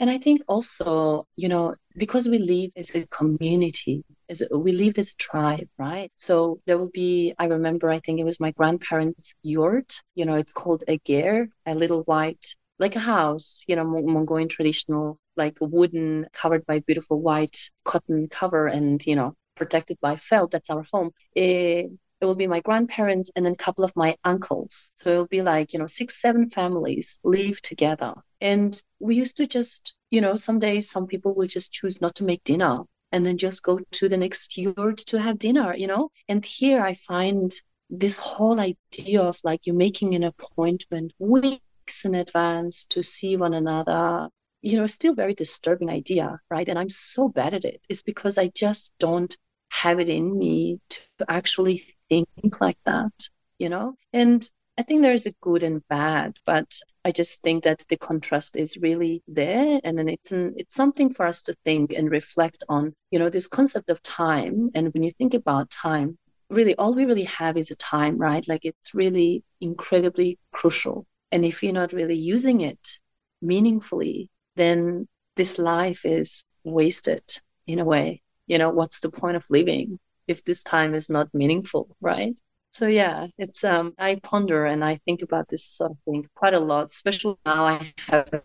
And 0.00 0.10
I 0.10 0.18
think 0.18 0.42
also, 0.48 1.26
you 1.36 1.48
know, 1.48 1.74
because 1.96 2.28
we 2.28 2.38
live 2.38 2.70
as 2.76 2.94
a 2.94 3.06
community, 3.08 4.02
as 4.30 4.42
we 4.52 4.72
live 4.72 4.96
as 4.96 5.10
a 5.10 5.16
tribe, 5.16 5.68
right? 5.76 6.10
So 6.14 6.60
there 6.64 6.78
will 6.78 6.90
be, 6.90 7.34
I 7.38 7.46
remember, 7.46 7.90
I 7.90 7.98
think 7.98 8.20
it 8.20 8.24
was 8.24 8.38
my 8.38 8.52
grandparents' 8.52 9.34
yurt. 9.42 10.00
You 10.14 10.24
know, 10.24 10.36
it's 10.36 10.52
called 10.52 10.84
a 10.86 10.98
ger, 11.04 11.48
a 11.66 11.74
little 11.74 12.02
white, 12.04 12.54
like 12.78 12.94
a 12.96 13.00
house, 13.00 13.64
you 13.66 13.74
know, 13.76 13.84
Mongolian 13.84 14.48
traditional, 14.48 15.18
like 15.36 15.58
wooden, 15.60 16.28
covered 16.32 16.64
by 16.64 16.78
beautiful 16.78 17.20
white 17.20 17.70
cotton 17.84 18.28
cover 18.28 18.68
and, 18.68 19.04
you 19.04 19.16
know, 19.16 19.34
protected 19.56 19.98
by 20.00 20.14
felt. 20.16 20.52
That's 20.52 20.70
our 20.70 20.84
home. 20.92 21.10
It, 21.34 21.42
eh, 21.42 21.88
it 22.20 22.26
will 22.26 22.34
be 22.36 22.46
my 22.46 22.60
grandparents 22.60 23.30
and 23.34 23.44
then 23.44 23.54
a 23.54 23.64
couple 23.64 23.82
of 23.82 23.96
my 23.96 24.14
uncles. 24.24 24.92
So 24.96 25.10
it'll 25.10 25.26
be 25.26 25.42
like, 25.42 25.72
you 25.72 25.78
know, 25.78 25.86
six, 25.86 26.20
seven 26.20 26.48
families 26.50 27.18
live 27.24 27.60
together. 27.62 28.14
And 28.42 28.80
we 29.00 29.16
used 29.16 29.38
to 29.38 29.46
just, 29.46 29.94
you 30.10 30.20
know, 30.20 30.36
some 30.36 30.58
days 30.58 30.90
some 30.90 31.06
people 31.06 31.34
will 31.34 31.46
just 31.46 31.72
choose 31.72 32.00
not 32.00 32.14
to 32.16 32.24
make 32.24 32.44
dinner 32.44 32.84
and 33.12 33.24
then 33.24 33.38
just 33.38 33.62
go 33.62 33.78
to 33.92 34.08
the 34.08 34.16
next 34.16 34.56
yurt 34.56 34.98
to 34.98 35.20
have 35.20 35.38
dinner, 35.38 35.74
you 35.74 35.86
know? 35.86 36.10
And 36.28 36.44
here 36.44 36.82
I 36.82 36.94
find 36.94 37.52
this 37.88 38.16
whole 38.16 38.60
idea 38.60 39.20
of 39.20 39.36
like 39.42 39.66
you're 39.66 39.76
making 39.76 40.14
an 40.14 40.24
appointment 40.24 41.12
weeks 41.18 42.04
in 42.04 42.14
advance 42.14 42.84
to 42.86 43.02
see 43.02 43.36
one 43.36 43.54
another, 43.54 44.28
you 44.62 44.76
know, 44.76 44.86
still 44.86 45.14
very 45.14 45.34
disturbing 45.34 45.90
idea, 45.90 46.38
right? 46.50 46.68
And 46.68 46.78
I'm 46.78 46.88
so 46.88 47.28
bad 47.28 47.54
at 47.54 47.64
it. 47.64 47.80
It's 47.88 48.02
because 48.02 48.38
I 48.38 48.48
just 48.54 48.94
don't 48.98 49.36
have 49.70 49.98
it 50.00 50.08
in 50.08 50.38
me 50.38 50.80
to 50.90 51.04
actually 51.28 51.84
think 52.08 52.28
like 52.60 52.78
that, 52.86 53.12
you 53.58 53.68
know? 53.68 53.94
And 54.12 54.48
I 54.78 54.82
think 54.82 55.02
there's 55.02 55.26
a 55.26 55.34
good 55.40 55.62
and 55.62 55.86
bad, 55.88 56.36
but 56.46 56.78
I 57.04 57.12
just 57.12 57.42
think 57.42 57.64
that 57.64 57.82
the 57.88 57.96
contrast 57.96 58.56
is 58.56 58.76
really 58.76 59.22
there, 59.26 59.80
and 59.84 59.98
then 59.98 60.08
it's 60.08 60.32
an, 60.32 60.54
it's 60.56 60.74
something 60.74 61.12
for 61.12 61.24
us 61.26 61.42
to 61.44 61.54
think 61.64 61.92
and 61.92 62.10
reflect 62.10 62.62
on. 62.68 62.94
You 63.10 63.18
know, 63.18 63.30
this 63.30 63.46
concept 63.48 63.88
of 63.88 64.02
time, 64.02 64.70
and 64.74 64.92
when 64.92 65.02
you 65.02 65.10
think 65.12 65.34
about 65.34 65.70
time, 65.70 66.18
really 66.50 66.74
all 66.76 66.94
we 66.94 67.06
really 67.06 67.24
have 67.24 67.56
is 67.56 67.70
a 67.70 67.76
time, 67.76 68.18
right? 68.18 68.46
Like 68.46 68.64
it's 68.64 68.94
really 68.94 69.42
incredibly 69.60 70.38
crucial, 70.52 71.06
and 71.32 71.44
if 71.44 71.62
you're 71.62 71.72
not 71.72 71.92
really 71.92 72.18
using 72.18 72.60
it 72.60 72.98
meaningfully, 73.40 74.28
then 74.56 75.08
this 75.36 75.58
life 75.58 76.04
is 76.04 76.44
wasted 76.64 77.24
in 77.66 77.78
a 77.78 77.84
way. 77.84 78.20
You 78.46 78.58
know, 78.58 78.70
what's 78.70 79.00
the 79.00 79.10
point 79.10 79.36
of 79.36 79.44
living 79.48 79.98
if 80.26 80.44
this 80.44 80.62
time 80.62 80.94
is 80.94 81.08
not 81.08 81.32
meaningful, 81.32 81.96
right? 82.00 82.38
So 82.70 82.86
yeah, 82.86 83.26
it's 83.38 83.64
um 83.64 83.94
I 83.98 84.16
ponder 84.16 84.64
and 84.64 84.84
I 84.84 84.96
think 85.04 85.22
about 85.22 85.48
this 85.48 85.64
sort 85.64 85.90
of 85.92 85.98
thing 86.04 86.26
quite 86.34 86.54
a 86.54 86.60
lot, 86.60 86.86
especially 86.90 87.36
now 87.44 87.64
I 87.66 87.92
have 88.08 88.28
a 88.32 88.42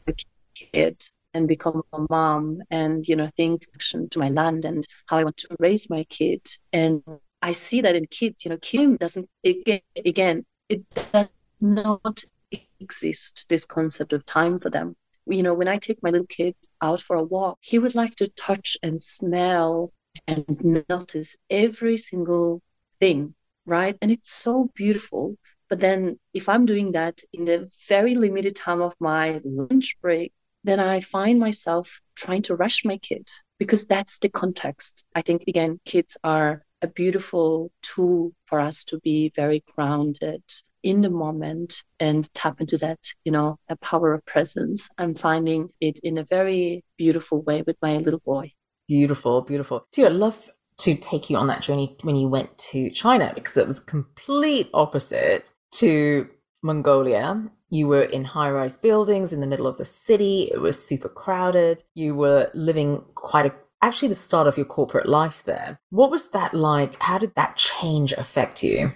kid 0.56 1.02
and 1.34 1.48
become 1.48 1.84
a 1.94 2.06
mom 2.10 2.62
and 2.72 3.08
you 3.08 3.16
know 3.16 3.28
think 3.38 3.66
to 3.82 4.20
my 4.20 4.30
land 4.30 4.66
and 4.66 4.86
how 5.08 5.18
I 5.18 5.24
want 5.24 5.38
to 5.38 5.56
raise 5.60 5.90
my 5.90 6.04
kid. 6.06 6.42
And 6.74 7.04
I 7.42 7.52
see 7.52 7.82
that 7.82 7.96
in 7.96 8.06
kids, 8.08 8.46
you 8.46 8.50
know, 8.50 8.58
Kim 8.58 8.98
doesn't 8.98 9.30
again, 9.44 9.82
again 9.96 10.46
it 10.70 10.84
does 10.96 11.30
not 11.62 12.24
exist 12.80 13.46
this 13.50 13.66
concept 13.66 14.14
of 14.14 14.26
time 14.26 14.60
for 14.60 14.70
them. 14.70 14.96
You 15.28 15.44
know, 15.44 15.54
when 15.54 15.68
I 15.68 15.78
take 15.78 16.02
my 16.04 16.10
little 16.10 16.28
kid 16.28 16.56
out 16.82 17.02
for 17.02 17.16
a 17.16 17.24
walk, 17.24 17.60
he 17.62 17.80
would 17.80 17.96
like 17.96 18.16
to 18.16 18.28
touch 18.30 18.78
and 18.84 19.02
smell 19.02 19.94
and 20.28 20.86
notice 20.90 21.36
every 21.50 21.98
single 21.98 22.62
thing 23.00 23.36
right? 23.66 23.98
And 24.02 24.12
it's 24.12 24.34
so 24.34 24.70
beautiful. 24.76 25.38
But 25.70 25.80
then 25.80 26.20
if 26.34 26.48
I'm 26.48 26.66
doing 26.66 26.92
that 26.92 27.22
in 27.34 27.46
the 27.46 27.70
very 27.88 28.16
limited 28.16 28.56
time 28.56 28.82
of 28.82 28.94
my 29.00 29.42
lunch 29.44 29.98
break, 30.02 30.32
then 30.64 30.80
I 30.80 31.00
find 31.00 31.40
myself 31.40 32.02
trying 32.16 32.42
to 32.44 32.56
rush 32.56 32.86
my 32.86 32.98
kid 32.98 33.28
because 33.60 33.86
that's 33.86 34.20
the 34.20 34.30
context. 34.30 35.06
I 35.16 35.22
think, 35.22 35.44
again, 35.48 35.80
kids 35.86 36.18
are 36.24 36.64
a 36.82 36.88
beautiful 36.88 37.72
tool 37.82 38.34
for 38.46 38.60
us 38.60 38.84
to 38.86 39.00
be 39.00 39.32
very 39.36 39.64
grounded 39.76 40.44
in 40.84 41.02
the 41.02 41.10
moment 41.10 41.84
and 42.00 42.32
tap 42.34 42.62
into 42.62 42.78
that, 42.78 43.00
you 43.24 43.32
know, 43.32 43.58
a 43.70 43.76
power 43.78 44.14
of 44.14 44.26
presence. 44.26 44.88
I'm 44.98 45.16
finding 45.16 45.70
it 45.82 46.00
in 46.00 46.20
a 46.20 46.26
very 46.26 46.84
beautiful 46.98 47.42
way 47.42 47.64
with 47.66 47.78
my 47.82 47.98
little 47.98 48.22
boy. 48.24 48.52
Beautiful, 48.88 49.42
beautiful. 49.42 49.88
Tuya, 49.92 50.06
I 50.06 50.10
love 50.10 50.50
to 50.80 50.96
take 50.96 51.30
you 51.30 51.38
on 51.38 51.48
that 51.48 51.62
journey 51.62 51.98
when 52.02 52.16
you 52.16 52.28
went 52.28 52.58
to 52.58 52.90
China 52.90 53.32
because 53.34 53.58
it 53.58 53.68
was 53.68 53.80
complete 53.80 54.70
opposite 54.74 55.52
to 55.74 56.28
Mongolia. 56.62 57.44
You 57.70 57.88
were 57.88 58.04
in 58.04 58.24
high 58.24 58.52
rise 58.52 58.78
buildings 58.78 59.34
in 59.34 59.40
the 59.40 59.48
middle 59.48 59.68
of 59.68 59.78
the 59.78 59.86
city. 59.86 60.50
It 60.52 60.60
was 60.60 60.84
super 60.84 61.10
crowded. 61.10 61.84
You 61.94 62.16
were 62.16 62.50
living 62.54 63.04
quite 63.16 63.48
a 63.48 63.54
actually 63.82 64.08
the 64.08 64.16
start 64.16 64.48
of 64.48 64.58
your 64.58 64.66
corporate 64.66 65.08
life 65.08 65.44
there. 65.46 65.78
What 65.92 66.10
was 66.10 66.30
that 66.30 66.54
like? 66.54 67.00
How 67.02 67.18
did 67.18 67.36
that 67.36 67.56
change 67.56 68.14
affect 68.14 68.64
you? 68.64 68.94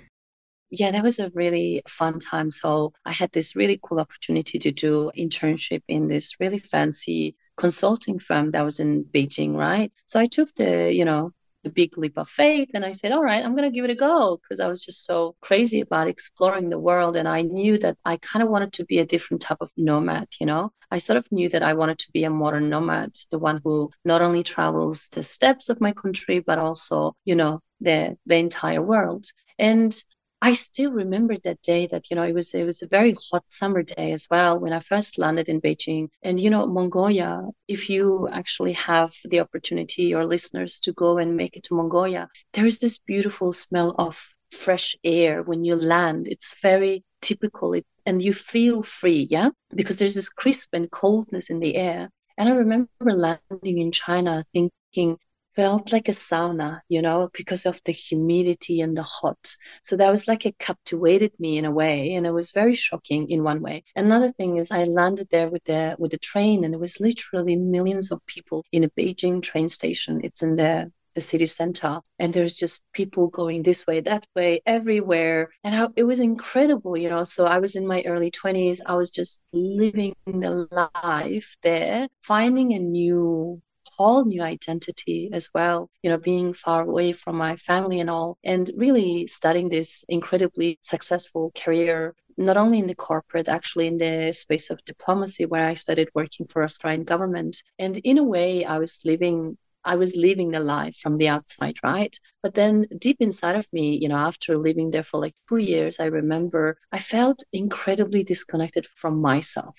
yeah, 0.71 0.91
that 0.91 1.03
was 1.03 1.19
a 1.19 1.31
really 1.33 1.81
fun 1.87 2.19
time. 2.19 2.51
So 2.51 2.93
I 3.05 3.11
had 3.11 3.31
this 3.31 3.55
really 3.55 3.79
cool 3.81 3.99
opportunity 3.99 4.59
to 4.59 4.71
do 4.71 5.11
internship 5.17 5.81
in 5.87 6.07
this 6.07 6.39
really 6.39 6.59
fancy 6.59 7.35
consulting 7.57 8.19
firm 8.19 8.51
that 8.51 8.61
was 8.61 8.79
in 8.79 9.03
Beijing, 9.03 9.55
right? 9.55 9.91
So 10.07 10.19
I 10.19 10.27
took 10.27 10.53
the, 10.55 10.93
you 10.93 11.05
know, 11.05 11.31
the 11.63 11.69
big 11.69 11.97
leap 11.97 12.17
of 12.17 12.29
faith 12.29 12.71
and 12.73 12.85
I 12.85 12.91
said, 12.91 13.11
all 13.11 13.23
right, 13.23 13.43
I'm 13.43 13.55
going 13.55 13.69
to 13.69 13.75
give 13.75 13.85
it 13.85 13.91
a 13.91 13.95
go 13.95 14.37
because 14.37 14.59
I 14.59 14.67
was 14.67 14.81
just 14.81 15.05
so 15.05 15.35
crazy 15.41 15.81
about 15.81 16.07
exploring 16.07 16.69
the 16.69 16.79
world. 16.79 17.15
And 17.15 17.27
I 17.27 17.41
knew 17.41 17.77
that 17.79 17.97
I 18.05 18.17
kind 18.17 18.43
of 18.43 18.49
wanted 18.49 18.73
to 18.73 18.85
be 18.85 18.99
a 18.99 19.05
different 19.05 19.41
type 19.41 19.57
of 19.61 19.71
nomad, 19.77 20.27
you 20.39 20.45
know? 20.45 20.71
I 20.91 20.97
sort 20.97 21.17
of 21.17 21.31
knew 21.31 21.49
that 21.49 21.63
I 21.63 21.73
wanted 21.73 21.99
to 21.99 22.11
be 22.11 22.23
a 22.23 22.29
modern 22.29 22.69
nomad, 22.69 23.11
the 23.31 23.39
one 23.39 23.61
who 23.63 23.91
not 24.05 24.21
only 24.21 24.43
travels 24.43 25.09
the 25.11 25.23
steppes 25.23 25.69
of 25.69 25.81
my 25.81 25.91
country, 25.93 26.39
but 26.39 26.57
also, 26.57 27.13
you 27.25 27.35
know, 27.35 27.59
the, 27.81 28.17
the 28.25 28.35
entire 28.35 28.81
world. 28.81 29.25
And 29.57 29.95
I 30.41 30.53
still 30.53 30.91
remember 30.93 31.37
that 31.37 31.61
day 31.61 31.87
that, 31.87 32.09
you 32.09 32.15
know, 32.15 32.23
it 32.23 32.33
was 32.33 32.53
it 32.53 32.63
was 32.63 32.81
a 32.81 32.87
very 32.87 33.13
hot 33.29 33.43
summer 33.51 33.83
day 33.83 34.13
as 34.13 34.27
well 34.29 34.57
when 34.59 34.73
I 34.73 34.79
first 34.79 35.17
landed 35.17 35.49
in 35.49 35.59
Beijing. 35.61 36.09
And 36.23 36.39
you 36.39 36.49
know, 36.49 36.65
Mongolia, 36.65 37.43
if 37.67 37.89
you 37.89 38.27
actually 38.29 38.73
have 38.73 39.13
the 39.25 39.41
opportunity, 39.41 40.03
your 40.03 40.25
listeners, 40.25 40.79
to 40.81 40.93
go 40.93 41.17
and 41.17 41.35
make 41.35 41.57
it 41.57 41.63
to 41.65 41.75
Mongolia, 41.75 42.29
there 42.53 42.65
is 42.65 42.79
this 42.79 42.99
beautiful 42.99 43.51
smell 43.51 43.95
of 43.97 44.33
fresh 44.51 44.97
air 45.03 45.43
when 45.43 45.63
you 45.63 45.75
land. 45.75 46.27
It's 46.27 46.55
very 46.61 47.03
typical 47.21 47.73
it, 47.73 47.85
and 48.05 48.21
you 48.21 48.33
feel 48.33 48.81
free, 48.81 49.27
yeah? 49.29 49.49
Because 49.75 49.99
there's 49.99 50.15
this 50.15 50.29
crisp 50.29 50.69
and 50.73 50.89
coldness 50.89 51.49
in 51.49 51.59
the 51.59 51.75
air. 51.75 52.09
And 52.37 52.47
I 52.47 52.53
remember 52.53 52.89
landing 53.01 53.79
in 53.79 53.91
China 53.91 54.45
thinking, 54.53 55.17
felt 55.55 55.91
like 55.91 56.07
a 56.07 56.11
sauna, 56.11 56.81
you 56.89 57.01
know, 57.01 57.29
because 57.33 57.65
of 57.65 57.81
the 57.85 57.91
humidity 57.91 58.81
and 58.81 58.95
the 58.97 59.03
hot. 59.03 59.55
So 59.83 59.95
that 59.97 60.09
was 60.11 60.27
like 60.27 60.45
it 60.45 60.57
captivated 60.59 61.31
me 61.39 61.57
in 61.57 61.65
a 61.65 61.71
way, 61.71 62.13
and 62.13 62.25
it 62.25 62.31
was 62.31 62.51
very 62.51 62.75
shocking 62.75 63.29
in 63.29 63.43
one 63.43 63.61
way. 63.61 63.83
Another 63.95 64.31
thing 64.31 64.57
is 64.57 64.71
I 64.71 64.85
landed 64.85 65.27
there 65.31 65.49
with 65.49 65.63
the 65.65 65.95
with 65.99 66.11
the 66.11 66.17
train, 66.17 66.63
and 66.63 66.73
it 66.73 66.79
was 66.79 66.99
literally 66.99 67.55
millions 67.55 68.11
of 68.11 68.25
people 68.25 68.65
in 68.71 68.83
a 68.83 68.89
Beijing 68.89 69.41
train 69.41 69.69
station. 69.69 70.21
It's 70.23 70.41
in 70.43 70.55
the 70.55 70.91
the 71.15 71.21
city 71.21 71.45
center 71.45 71.99
and 72.19 72.33
there's 72.33 72.55
just 72.55 72.83
people 72.93 73.27
going 73.27 73.63
this 73.63 73.87
way 73.87 73.99
that 73.99 74.25
way 74.35 74.61
everywhere 74.65 75.49
and 75.63 75.73
how 75.73 75.91
it 75.95 76.03
was 76.03 76.19
incredible 76.19 76.95
you 76.95 77.09
know 77.09 77.23
so 77.23 77.45
i 77.45 77.57
was 77.57 77.75
in 77.75 77.85
my 77.87 78.03
early 78.05 78.29
20s 78.31 78.79
i 78.85 78.93
was 78.95 79.09
just 79.09 79.41
living 79.51 80.13
the 80.27 80.67
life 80.71 81.57
there 81.63 82.07
finding 82.21 82.73
a 82.73 82.79
new 82.79 83.59
whole 83.99 84.25
new 84.25 84.41
identity 84.41 85.29
as 85.33 85.49
well, 85.53 85.89
you 86.03 86.09
know, 86.09 86.17
being 86.17 86.53
far 86.53 86.81
away 86.83 87.11
from 87.13 87.35
my 87.37 87.55
family 87.57 87.99
and 87.99 88.09
all, 88.09 88.37
and 88.43 88.71
really 88.75 89.27
starting 89.27 89.69
this 89.69 90.05
incredibly 90.09 90.79
successful 90.81 91.51
career 91.55 92.15
not 92.37 92.57
only 92.57 92.79
in 92.79 92.87
the 92.87 92.95
corporate, 92.95 93.49
actually 93.49 93.87
in 93.87 93.97
the 93.97 94.31
space 94.33 94.69
of 94.69 94.83
diplomacy, 94.85 95.45
where 95.45 95.65
I 95.67 95.73
started 95.75 96.09
working 96.15 96.47
for 96.47 96.63
Australian 96.63 97.03
government. 97.03 97.61
And 97.77 97.97
in 97.97 98.17
a 98.17 98.23
way, 98.23 98.65
I 98.65 98.79
was 98.79 99.01
living. 99.05 99.57
I 99.83 99.95
was 99.95 100.15
living 100.15 100.51
the 100.51 100.59
life 100.61 100.95
from 100.97 101.17
the 101.17 101.27
outside, 101.29 101.77
right? 101.83 102.17
But 102.41 102.53
then 102.55 102.85
deep 102.99 103.17
inside 103.19 103.55
of 103.57 103.67
me, 103.73 103.97
you 104.01 104.09
know, 104.09 104.15
after 104.15 104.57
living 104.57 104.91
there 104.91 105.03
for 105.03 105.19
like 105.19 105.35
two 105.49 105.57
years, 105.57 105.99
I 105.99 106.05
remember 106.05 106.77
I 106.91 106.99
felt 106.99 107.43
incredibly 107.53 108.23
disconnected 108.23 108.87
from 108.87 109.21
myself 109.21 109.75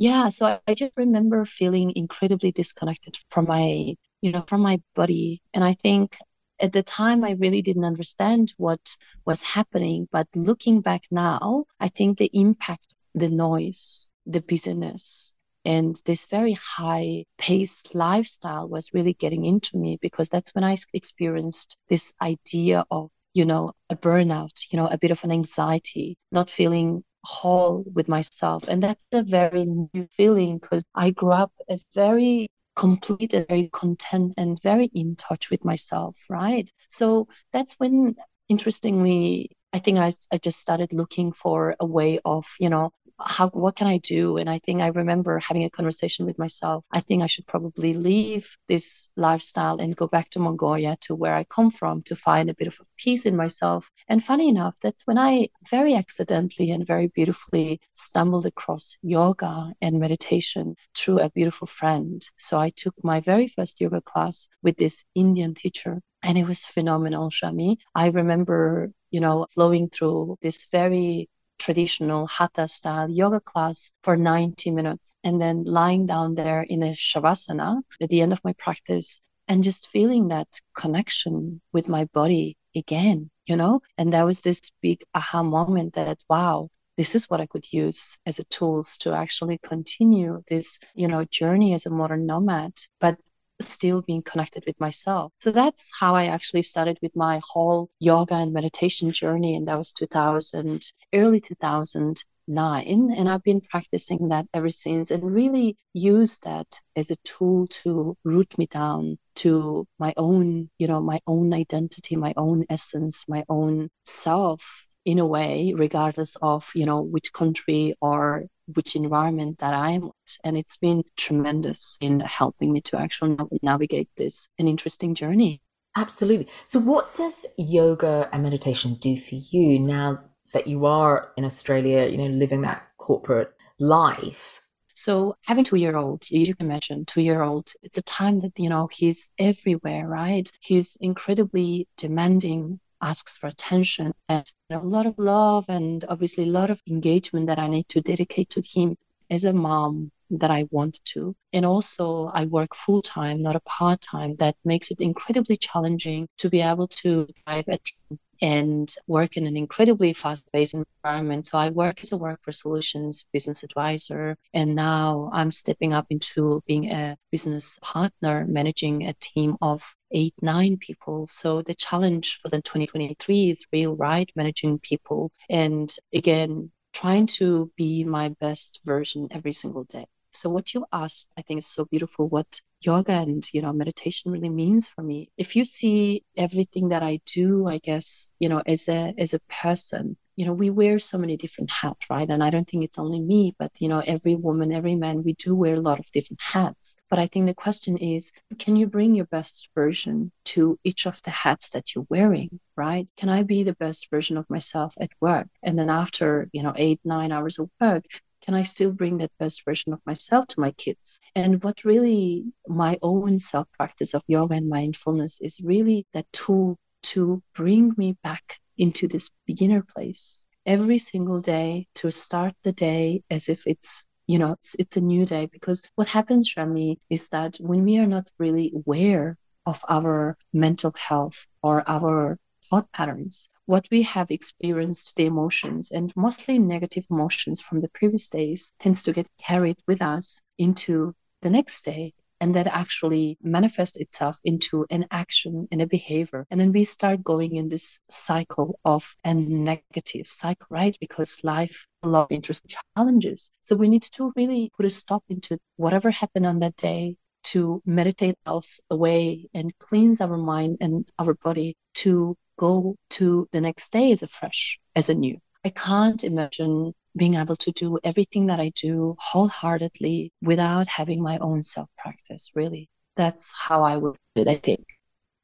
yeah 0.00 0.30
so 0.30 0.46
I, 0.46 0.60
I 0.66 0.74
just 0.74 0.92
remember 0.96 1.44
feeling 1.44 1.92
incredibly 1.94 2.50
disconnected 2.52 3.16
from 3.28 3.46
my 3.46 3.94
you 4.22 4.32
know 4.32 4.44
from 4.48 4.62
my 4.62 4.80
body 4.94 5.42
and 5.54 5.62
i 5.62 5.74
think 5.74 6.16
at 6.58 6.72
the 6.72 6.82
time 6.82 7.22
i 7.22 7.32
really 7.32 7.62
didn't 7.62 7.84
understand 7.84 8.54
what 8.56 8.96
was 9.26 9.42
happening 9.42 10.08
but 10.10 10.26
looking 10.34 10.80
back 10.80 11.02
now 11.10 11.66
i 11.78 11.88
think 11.88 12.18
the 12.18 12.30
impact 12.32 12.94
the 13.14 13.28
noise 13.28 14.08
the 14.26 14.40
busyness 14.40 15.36
and 15.66 16.00
this 16.06 16.24
very 16.24 16.52
high 16.54 17.24
paced 17.36 17.94
lifestyle 17.94 18.66
was 18.66 18.94
really 18.94 19.12
getting 19.12 19.44
into 19.44 19.76
me 19.76 19.98
because 20.00 20.30
that's 20.30 20.54
when 20.54 20.64
i 20.64 20.74
experienced 20.94 21.76
this 21.90 22.14
idea 22.22 22.84
of 22.90 23.10
you 23.34 23.44
know 23.44 23.72
a 23.90 23.96
burnout 23.96 24.64
you 24.70 24.78
know 24.78 24.86
a 24.86 24.98
bit 24.98 25.10
of 25.10 25.22
an 25.24 25.30
anxiety 25.30 26.16
not 26.32 26.48
feeling 26.48 27.04
whole 27.24 27.84
with 27.94 28.08
myself. 28.08 28.64
And 28.68 28.82
that's 28.82 29.04
a 29.12 29.22
very 29.22 29.66
new 29.66 30.06
feeling 30.16 30.58
because 30.58 30.84
I 30.94 31.10
grew 31.10 31.32
up 31.32 31.52
as 31.68 31.86
very 31.94 32.48
complete 32.76 33.34
and 33.34 33.46
very 33.48 33.68
content 33.72 34.34
and 34.36 34.60
very 34.62 34.90
in 34.94 35.16
touch 35.16 35.50
with 35.50 35.64
myself, 35.64 36.16
right? 36.30 36.70
So 36.88 37.28
that's 37.52 37.74
when, 37.74 38.16
interestingly, 38.48 39.50
I 39.72 39.78
think 39.78 39.98
I, 39.98 40.12
I 40.32 40.38
just 40.38 40.60
started 40.60 40.92
looking 40.92 41.32
for 41.32 41.76
a 41.78 41.86
way 41.86 42.20
of, 42.24 42.46
you 42.58 42.70
know, 42.70 42.90
how 43.26 43.48
what 43.50 43.76
can 43.76 43.86
I 43.86 43.98
do? 43.98 44.36
And 44.36 44.48
I 44.48 44.58
think 44.58 44.80
I 44.80 44.88
remember 44.88 45.38
having 45.38 45.64
a 45.64 45.70
conversation 45.70 46.26
with 46.26 46.38
myself. 46.38 46.86
I 46.92 47.00
think 47.00 47.22
I 47.22 47.26
should 47.26 47.46
probably 47.46 47.94
leave 47.94 48.56
this 48.68 49.10
lifestyle 49.16 49.78
and 49.80 49.96
go 49.96 50.06
back 50.06 50.30
to 50.30 50.38
Mongolia 50.38 50.96
to 51.02 51.14
where 51.14 51.34
I 51.34 51.44
come 51.44 51.70
from 51.70 52.02
to 52.04 52.16
find 52.16 52.50
a 52.50 52.54
bit 52.54 52.68
of 52.68 52.78
peace 52.96 53.26
in 53.26 53.36
myself. 53.36 53.90
And 54.08 54.24
funny 54.24 54.48
enough, 54.48 54.76
that's 54.82 55.06
when 55.06 55.18
I 55.18 55.48
very 55.68 55.94
accidentally 55.94 56.70
and 56.70 56.86
very 56.86 57.08
beautifully 57.08 57.80
stumbled 57.94 58.46
across 58.46 58.96
yoga 59.02 59.72
and 59.80 60.00
meditation 60.00 60.76
through 60.96 61.20
a 61.20 61.30
beautiful 61.30 61.66
friend. 61.66 62.22
So 62.36 62.58
I 62.58 62.70
took 62.70 62.94
my 63.04 63.20
very 63.20 63.48
first 63.48 63.80
yoga 63.80 64.00
class 64.00 64.48
with 64.62 64.76
this 64.76 65.04
Indian 65.14 65.54
teacher 65.54 66.00
and 66.22 66.36
it 66.36 66.46
was 66.46 66.64
phenomenal, 66.64 67.30
Shami. 67.30 67.78
I 67.94 68.08
remember, 68.08 68.92
you 69.10 69.20
know, 69.20 69.46
flowing 69.54 69.88
through 69.88 70.36
this 70.42 70.66
very 70.66 71.28
traditional 71.60 72.26
hatha 72.26 72.66
style 72.66 73.10
yoga 73.10 73.40
class 73.40 73.90
for 74.02 74.16
90 74.16 74.70
minutes 74.70 75.14
and 75.22 75.40
then 75.40 75.62
lying 75.64 76.06
down 76.06 76.34
there 76.34 76.62
in 76.62 76.82
a 76.82 76.92
shavasana 76.92 77.82
at 78.00 78.08
the 78.08 78.22
end 78.22 78.32
of 78.32 78.40
my 78.42 78.54
practice 78.54 79.20
and 79.46 79.62
just 79.62 79.88
feeling 79.88 80.28
that 80.28 80.48
connection 80.74 81.60
with 81.72 81.88
my 81.88 82.04
body 82.14 82.56
again, 82.74 83.30
you 83.46 83.56
know? 83.56 83.80
And 83.98 84.12
that 84.12 84.24
was 84.24 84.40
this 84.40 84.60
big 84.80 85.02
aha 85.14 85.42
moment 85.42 85.94
that, 85.94 86.18
wow, 86.28 86.70
this 86.96 87.14
is 87.14 87.28
what 87.28 87.40
I 87.40 87.46
could 87.46 87.72
use 87.72 88.18
as 88.26 88.38
a 88.38 88.44
tools 88.44 88.96
to 88.98 89.12
actually 89.12 89.58
continue 89.62 90.42
this, 90.48 90.78
you 90.94 91.08
know, 91.08 91.24
journey 91.24 91.74
as 91.74 91.86
a 91.86 91.90
modern 91.90 92.26
nomad, 92.26 92.72
but 93.00 93.18
still 93.60 94.02
being 94.02 94.22
connected 94.22 94.64
with 94.66 94.78
myself. 94.80 95.32
So 95.38 95.50
that's 95.50 95.90
how 95.98 96.14
I 96.14 96.26
actually 96.26 96.62
started 96.62 96.98
with 97.02 97.14
my 97.16 97.40
whole 97.44 97.90
yoga 97.98 98.34
and 98.34 98.52
meditation 98.52 99.12
journey. 99.12 99.56
And 99.56 99.68
that 99.68 99.78
was 99.78 99.92
2000, 99.92 100.92
early 101.14 101.40
2000 101.40 102.24
nine 102.48 103.12
and 103.16 103.28
i've 103.28 103.44
been 103.44 103.60
practicing 103.60 104.28
that 104.28 104.44
ever 104.54 104.68
since 104.68 105.12
and 105.12 105.22
really 105.22 105.76
use 105.92 106.38
that 106.38 106.80
as 106.96 107.10
a 107.10 107.16
tool 107.16 107.66
to 107.68 108.16
root 108.24 108.58
me 108.58 108.66
down 108.66 109.16
to 109.36 109.86
my 109.98 110.12
own 110.16 110.68
you 110.78 110.88
know 110.88 111.00
my 111.00 111.20
own 111.28 111.54
identity 111.54 112.16
my 112.16 112.34
own 112.36 112.64
essence 112.68 113.24
my 113.28 113.44
own 113.48 113.88
self 114.04 114.88
in 115.04 115.18
a 115.18 115.26
way 115.26 115.72
regardless 115.76 116.36
of 116.42 116.70
you 116.74 116.86
know 116.86 117.00
which 117.00 117.32
country 117.32 117.94
or 118.00 118.44
which 118.74 118.96
environment 118.96 119.58
that 119.58 119.74
i'm 119.74 120.04
at 120.04 120.36
and 120.44 120.56
it's 120.56 120.76
been 120.76 121.02
tremendous 121.16 121.96
in 122.00 122.20
helping 122.20 122.72
me 122.72 122.80
to 122.80 123.00
actually 123.00 123.36
navigate 123.62 124.08
this 124.16 124.48
an 124.58 124.68
interesting 124.68 125.14
journey 125.14 125.60
Absolutely. 125.96 126.46
So, 126.66 126.78
what 126.78 127.16
does 127.16 127.44
yoga 127.58 128.28
and 128.32 128.44
meditation 128.44 128.94
do 128.94 129.16
for 129.18 129.34
you 129.34 129.80
now 129.80 130.20
that 130.52 130.66
you 130.66 130.86
are 130.86 131.32
in 131.36 131.44
Australia, 131.44 132.06
you 132.08 132.18
know, 132.18 132.26
living 132.26 132.62
that 132.62 132.82
corporate 132.98 133.52
life. 133.78 134.60
So 134.94 135.36
having 135.42 135.64
two 135.64 135.76
year 135.76 135.96
old, 135.96 136.24
you 136.30 136.54
can 136.54 136.66
imagine 136.66 137.04
two 137.06 137.22
year 137.22 137.42
old, 137.42 137.72
it's 137.82 137.98
a 137.98 138.02
time 138.02 138.40
that, 138.40 138.58
you 138.58 138.68
know, 138.68 138.88
he's 138.92 139.30
everywhere, 139.38 140.06
right? 140.06 140.50
He's 140.60 140.96
incredibly 141.00 141.88
demanding, 141.96 142.80
asks 143.02 143.38
for 143.38 143.48
attention 143.48 144.12
and 144.28 144.50
a 144.70 144.78
lot 144.78 145.06
of 145.06 145.18
love 145.18 145.64
and 145.68 146.04
obviously 146.08 146.44
a 146.44 146.52
lot 146.52 146.70
of 146.70 146.80
engagement 146.88 147.46
that 147.46 147.58
I 147.58 147.68
need 147.68 147.88
to 147.88 148.00
dedicate 148.00 148.50
to 148.50 148.62
him 148.62 148.96
as 149.30 149.44
a 149.44 149.52
mom 149.52 150.10
that 150.30 150.50
I 150.50 150.68
want 150.70 151.00
to. 151.06 151.34
And 151.52 151.64
also, 151.66 152.30
I 152.32 152.46
work 152.46 152.74
full 152.74 153.02
time, 153.02 153.42
not 153.42 153.56
a 153.56 153.60
part 153.60 154.00
time. 154.00 154.36
That 154.36 154.56
makes 154.64 154.90
it 154.90 155.00
incredibly 155.00 155.56
challenging 155.56 156.28
to 156.38 156.48
be 156.48 156.60
able 156.60 156.88
to 156.88 157.28
drive 157.46 157.66
a 157.68 157.78
team 157.78 158.18
and 158.42 158.94
work 159.06 159.36
in 159.36 159.46
an 159.46 159.56
incredibly 159.56 160.12
fast-paced 160.12 160.74
environment. 160.74 161.46
So 161.46 161.58
I 161.58 161.70
work 161.70 162.02
as 162.02 162.12
a 162.12 162.16
workforce 162.16 162.62
solutions 162.62 163.26
business 163.32 163.62
advisor, 163.62 164.36
and 164.54 164.74
now 164.74 165.30
I'm 165.32 165.50
stepping 165.50 165.92
up 165.92 166.06
into 166.10 166.62
being 166.66 166.90
a 166.90 167.16
business 167.30 167.78
partner, 167.82 168.46
managing 168.48 169.06
a 169.06 169.14
team 169.20 169.56
of 169.60 169.82
eight, 170.12 170.34
nine 170.42 170.76
people. 170.76 171.26
So 171.26 171.62
the 171.62 171.74
challenge 171.74 172.38
for 172.40 172.48
the 172.48 172.62
2023 172.62 173.50
is 173.50 173.66
real, 173.72 173.96
right? 173.96 174.30
Managing 174.34 174.78
people, 174.78 175.30
and 175.48 175.94
again, 176.12 176.70
trying 176.92 177.26
to 177.26 177.70
be 177.76 178.04
my 178.04 178.30
best 178.40 178.80
version 178.84 179.28
every 179.30 179.52
single 179.52 179.84
day. 179.84 180.06
So 180.32 180.48
what 180.48 180.74
you 180.74 180.86
asked, 180.92 181.28
I 181.36 181.42
think 181.42 181.58
is 181.58 181.66
so 181.66 181.84
beautiful. 181.84 182.28
What 182.28 182.60
yoga 182.80 183.12
and 183.12 183.44
you 183.52 183.62
know 183.62 183.72
meditation 183.72 184.30
really 184.30 184.48
means 184.48 184.88
for 184.88 185.02
me. 185.02 185.28
If 185.36 185.56
you 185.56 185.64
see 185.64 186.24
everything 186.36 186.88
that 186.90 187.02
I 187.02 187.20
do, 187.26 187.66
I 187.66 187.78
guess 187.78 188.32
you 188.38 188.48
know 188.48 188.62
as 188.66 188.88
a 188.88 189.12
as 189.18 189.34
a 189.34 189.40
person, 189.48 190.16
you 190.40 190.46
know 190.46 190.54
we 190.54 190.70
wear 190.70 190.98
so 190.98 191.18
many 191.18 191.36
different 191.36 191.70
hats, 191.70 192.06
right? 192.08 192.30
And 192.30 192.42
I 192.42 192.48
don't 192.48 192.66
think 192.66 192.82
it's 192.82 192.98
only 192.98 193.20
me, 193.20 193.54
but 193.58 193.72
you 193.78 193.88
know 193.88 194.02
every 194.06 194.36
woman, 194.36 194.72
every 194.72 194.94
man, 194.94 195.22
we 195.22 195.34
do 195.34 195.54
wear 195.54 195.74
a 195.74 195.86
lot 195.88 195.98
of 196.00 196.10
different 196.12 196.40
hats. 196.40 196.96
But 197.10 197.18
I 197.18 197.26
think 197.26 197.44
the 197.44 197.62
question 197.66 197.98
is, 197.98 198.32
can 198.58 198.74
you 198.74 198.86
bring 198.86 199.14
your 199.14 199.26
best 199.26 199.68
version 199.74 200.32
to 200.52 200.78
each 200.82 201.06
of 201.06 201.20
the 201.24 201.30
hats 201.30 201.68
that 201.70 201.94
you're 201.94 202.06
wearing, 202.08 202.58
right? 202.74 203.06
Can 203.18 203.28
I 203.28 203.42
be 203.42 203.64
the 203.64 203.74
best 203.74 204.08
version 204.08 204.38
of 204.38 204.48
myself 204.48 204.94
at 204.98 205.10
work? 205.20 205.48
And 205.62 205.78
then 205.78 205.90
after 205.90 206.48
you 206.54 206.62
know 206.62 206.72
eight 206.74 207.00
nine 207.04 207.32
hours 207.32 207.58
of 207.58 207.68
work, 207.78 208.06
can 208.40 208.54
I 208.54 208.62
still 208.62 208.92
bring 208.92 209.18
that 209.18 209.36
best 209.38 209.62
version 209.66 209.92
of 209.92 210.00
myself 210.06 210.46
to 210.48 210.60
my 210.60 210.70
kids? 210.70 211.20
And 211.34 211.62
what 211.62 211.84
really 211.84 212.44
my 212.66 212.96
own 213.02 213.40
self 213.40 213.68
practice 213.76 214.14
of 214.14 214.22
yoga 214.26 214.54
and 214.54 214.70
mindfulness 214.70 215.38
is 215.42 215.60
really 215.60 216.06
that 216.14 216.32
tool 216.32 216.78
to 217.02 217.42
bring 217.54 217.92
me 217.98 218.16
back 218.22 218.58
into 218.80 219.06
this 219.06 219.30
beginner 219.46 219.82
place 219.82 220.46
every 220.66 220.98
single 220.98 221.40
day 221.40 221.86
to 221.94 222.10
start 222.10 222.54
the 222.64 222.72
day 222.72 223.22
as 223.30 223.48
if 223.48 223.66
it's 223.66 224.04
you 224.26 224.38
know 224.38 224.52
it's, 224.52 224.74
it's 224.78 224.96
a 224.96 225.00
new 225.12 225.24
day 225.24 225.46
because 225.46 225.82
what 225.94 226.08
happens 226.08 226.52
me 226.66 226.98
is 227.10 227.28
that 227.28 227.56
when 227.60 227.84
we 227.84 227.98
are 227.98 228.06
not 228.06 228.28
really 228.38 228.72
aware 228.74 229.36
of 229.66 229.84
our 229.88 230.36
mental 230.52 230.92
health 230.96 231.46
or 231.62 231.84
our 231.86 232.38
thought 232.68 232.90
patterns 232.92 233.48
what 233.70 233.86
we 233.92 234.02
have 234.02 234.32
experienced, 234.32 235.14
the 235.14 235.26
emotions, 235.26 235.92
and 235.92 236.12
mostly 236.16 236.58
negative 236.58 237.06
emotions 237.08 237.60
from 237.60 237.80
the 237.80 237.88
previous 237.90 238.26
days, 238.26 238.72
tends 238.80 239.00
to 239.04 239.12
get 239.12 239.28
carried 239.38 239.76
with 239.86 240.02
us 240.02 240.40
into 240.58 241.14
the 241.42 241.50
next 241.50 241.84
day. 241.84 242.12
And 242.40 242.54
that 242.54 242.66
actually 242.66 243.36
manifests 243.42 243.98
itself 243.98 244.38
into 244.44 244.86
an 244.90 245.06
action 245.10 245.68
and 245.70 245.82
a 245.82 245.86
behavior. 245.86 246.46
And 246.50 246.58
then 246.58 246.72
we 246.72 246.84
start 246.84 247.22
going 247.22 247.56
in 247.56 247.68
this 247.68 247.98
cycle 248.08 248.78
of 248.84 249.14
a 249.24 249.34
negative 249.34 250.26
cycle, 250.26 250.66
right? 250.70 250.96
Because 251.00 251.38
life 251.44 251.86
a 252.02 252.08
lot 252.08 252.24
of 252.24 252.32
interesting 252.32 252.70
challenges. 252.96 253.50
So 253.62 253.76
we 253.76 253.88
need 253.88 254.02
to 254.02 254.32
really 254.36 254.70
put 254.76 254.86
a 254.86 254.90
stop 254.90 255.22
into 255.28 255.58
whatever 255.76 256.10
happened 256.10 256.46
on 256.46 256.60
that 256.60 256.76
day 256.76 257.16
to 257.42 257.82
meditate 257.84 258.36
ourselves 258.46 258.80
away 258.90 259.48
and 259.54 259.72
cleanse 259.78 260.20
our 260.20 260.36
mind 260.36 260.78
and 260.80 261.08
our 261.18 261.34
body 261.34 261.76
to 261.94 262.36
go 262.58 262.96
to 263.10 263.48
the 263.52 263.60
next 263.60 263.92
day 263.92 264.12
as 264.12 264.22
a 264.22 264.28
fresh, 264.28 264.78
as 264.94 265.08
a 265.08 265.14
new. 265.14 265.38
I 265.64 265.70
can't 265.70 266.24
imagine 266.24 266.94
being 267.16 267.34
able 267.34 267.56
to 267.56 267.72
do 267.72 267.98
everything 268.04 268.46
that 268.46 268.60
I 268.60 268.70
do 268.74 269.16
wholeheartedly 269.18 270.32
without 270.42 270.86
having 270.86 271.22
my 271.22 271.38
own 271.38 271.62
self 271.62 271.88
practice, 271.98 272.50
really. 272.54 272.88
That's 273.16 273.52
how 273.52 273.82
I 273.84 273.96
would 273.96 274.16
it, 274.36 274.48
I 274.48 274.56
think. 274.56 274.86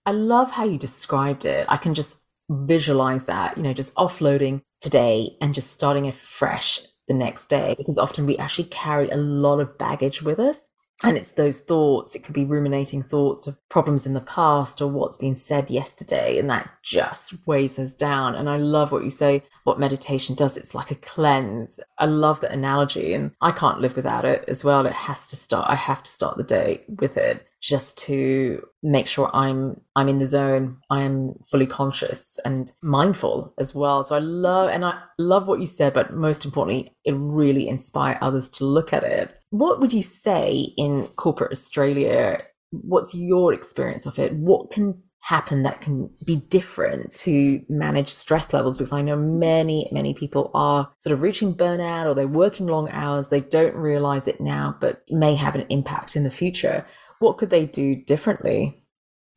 I 0.05 0.13
love 0.13 0.51
how 0.51 0.65
you 0.65 0.79
described 0.79 1.45
it. 1.45 1.67
I 1.69 1.77
can 1.77 1.95
just 1.95 2.17
visualize 2.49 3.25
that, 3.25 3.57
you 3.57 3.63
know, 3.63 3.73
just 3.73 3.95
offloading 3.97 4.63
today 4.81 5.37
and 5.41 5.55
just 5.55 5.73
starting 5.73 6.07
afresh 6.07 6.81
the 7.09 7.15
next 7.15 7.49
day 7.49 7.75
because 7.77 7.99
often 7.99 8.27
we 8.27 8.37
actually 8.39 8.69
carry 8.69 9.09
a 9.11 9.17
lot 9.17 9.61
of 9.61 9.79
baggage 9.79 10.23
with 10.23 10.39
us 10.39 10.69
and 11.05 11.17
it's 11.17 11.33
those 11.33 11.61
thoughts 11.61 12.15
it 12.15 12.25
could 12.25 12.35
be 12.35 12.45
ruminating 12.45 13.03
thoughts 13.03 13.47
of 13.47 13.57
problems 13.69 14.07
in 14.07 14.15
the 14.15 14.21
past 14.21 14.81
or 14.81 14.89
what's 14.89 15.19
been 15.19 15.37
said 15.37 15.71
yesterday 15.71 16.39
and 16.39 16.49
that 16.51 16.69
just 16.83 17.35
weighs 17.47 17.79
us 17.79 17.95
down 17.95 18.35
and 18.35 18.49
i 18.49 18.57
love 18.57 18.93
what 18.93 19.05
you 19.05 19.11
say 19.11 19.43
what 19.67 19.81
meditation 19.81 20.35
does 20.35 20.57
it's 20.57 20.75
like 20.75 20.91
a 20.91 20.97
cleanse 20.97 21.81
i 21.99 22.07
love 22.07 22.41
that 22.41 22.53
analogy 22.53 23.13
and 23.15 23.33
i 23.41 23.51
can't 23.51 23.81
live 23.81 23.97
without 23.97 24.25
it 24.25 24.45
as 24.49 24.65
well 24.65 24.87
it 24.87 24.93
has 24.93 25.29
to 25.29 25.37
start 25.37 25.69
i 25.69 25.75
have 25.75 26.03
to 26.03 26.11
start 26.11 26.37
the 26.37 26.45
day 26.45 26.83
with 27.01 27.17
it 27.17 27.47
just 27.67 27.99
to 27.99 28.63
make 28.83 29.09
sure 29.09 29.29
I'm 29.35 29.81
I'm 29.97 30.09
in 30.09 30.21
the 30.21 30.27
zone, 30.27 30.79
I 30.89 31.03
am 31.03 31.35
fully 31.51 31.67
conscious 31.67 32.39
and 32.45 32.71
mindful 32.81 33.53
as 33.59 33.75
well. 33.75 34.05
So 34.05 34.15
I 34.15 34.21
love 34.21 34.71
and 34.71 34.85
I 34.85 35.01
love 35.19 35.49
what 35.49 35.59
you 35.59 35.67
said, 35.67 35.93
but 35.93 36.15
most 36.15 36.45
importantly, 36.45 36.95
it 37.05 37.15
really 37.17 37.69
inspire 37.69 38.19
others 38.21 38.49
to 38.51 38.65
look 38.65 38.93
at 38.93 39.03
it. 39.03 39.35
What 39.51 39.81
would 39.81 39.93
you 39.93 40.03
say 40.03 40.75
in 40.77 41.09
corporate 41.17 41.51
Australia? 41.51 42.43
What's 42.71 43.15
your 43.15 43.53
experience 43.53 44.07
of 44.07 44.19
it? 44.19 44.33
What 44.35 44.71
can 44.71 45.03
happen 45.27 45.65
that 45.65 45.81
can 45.81 46.09
be 46.25 46.37
different 46.37 47.13
to 47.13 47.61
manage 47.69 48.11
stress 48.11 48.53
levels 48.53 48.79
because 48.79 48.93
I 48.93 49.03
know 49.03 49.17
many, 49.17 49.89
many 49.91 50.15
people 50.15 50.51
are 50.55 50.91
sort 50.99 51.13
of 51.13 51.21
reaching 51.21 51.55
burnout 51.55 52.07
or 52.07 52.15
they're 52.15 52.29
working 52.29 52.67
long 52.69 52.89
hours. 52.91 53.29
They 53.29 53.41
don't 53.41 53.75
realize 53.75 54.29
it 54.29 54.41
now, 54.41 54.77
but 54.81 55.03
may 55.11 55.35
have 55.35 55.57
an 55.57 55.67
impact 55.69 56.15
in 56.15 56.23
the 56.23 56.31
future 56.31 56.87
what 57.19 57.39
could 57.39 57.51
they 57.51 57.67
do 57.67 57.97
differently? 57.97 58.83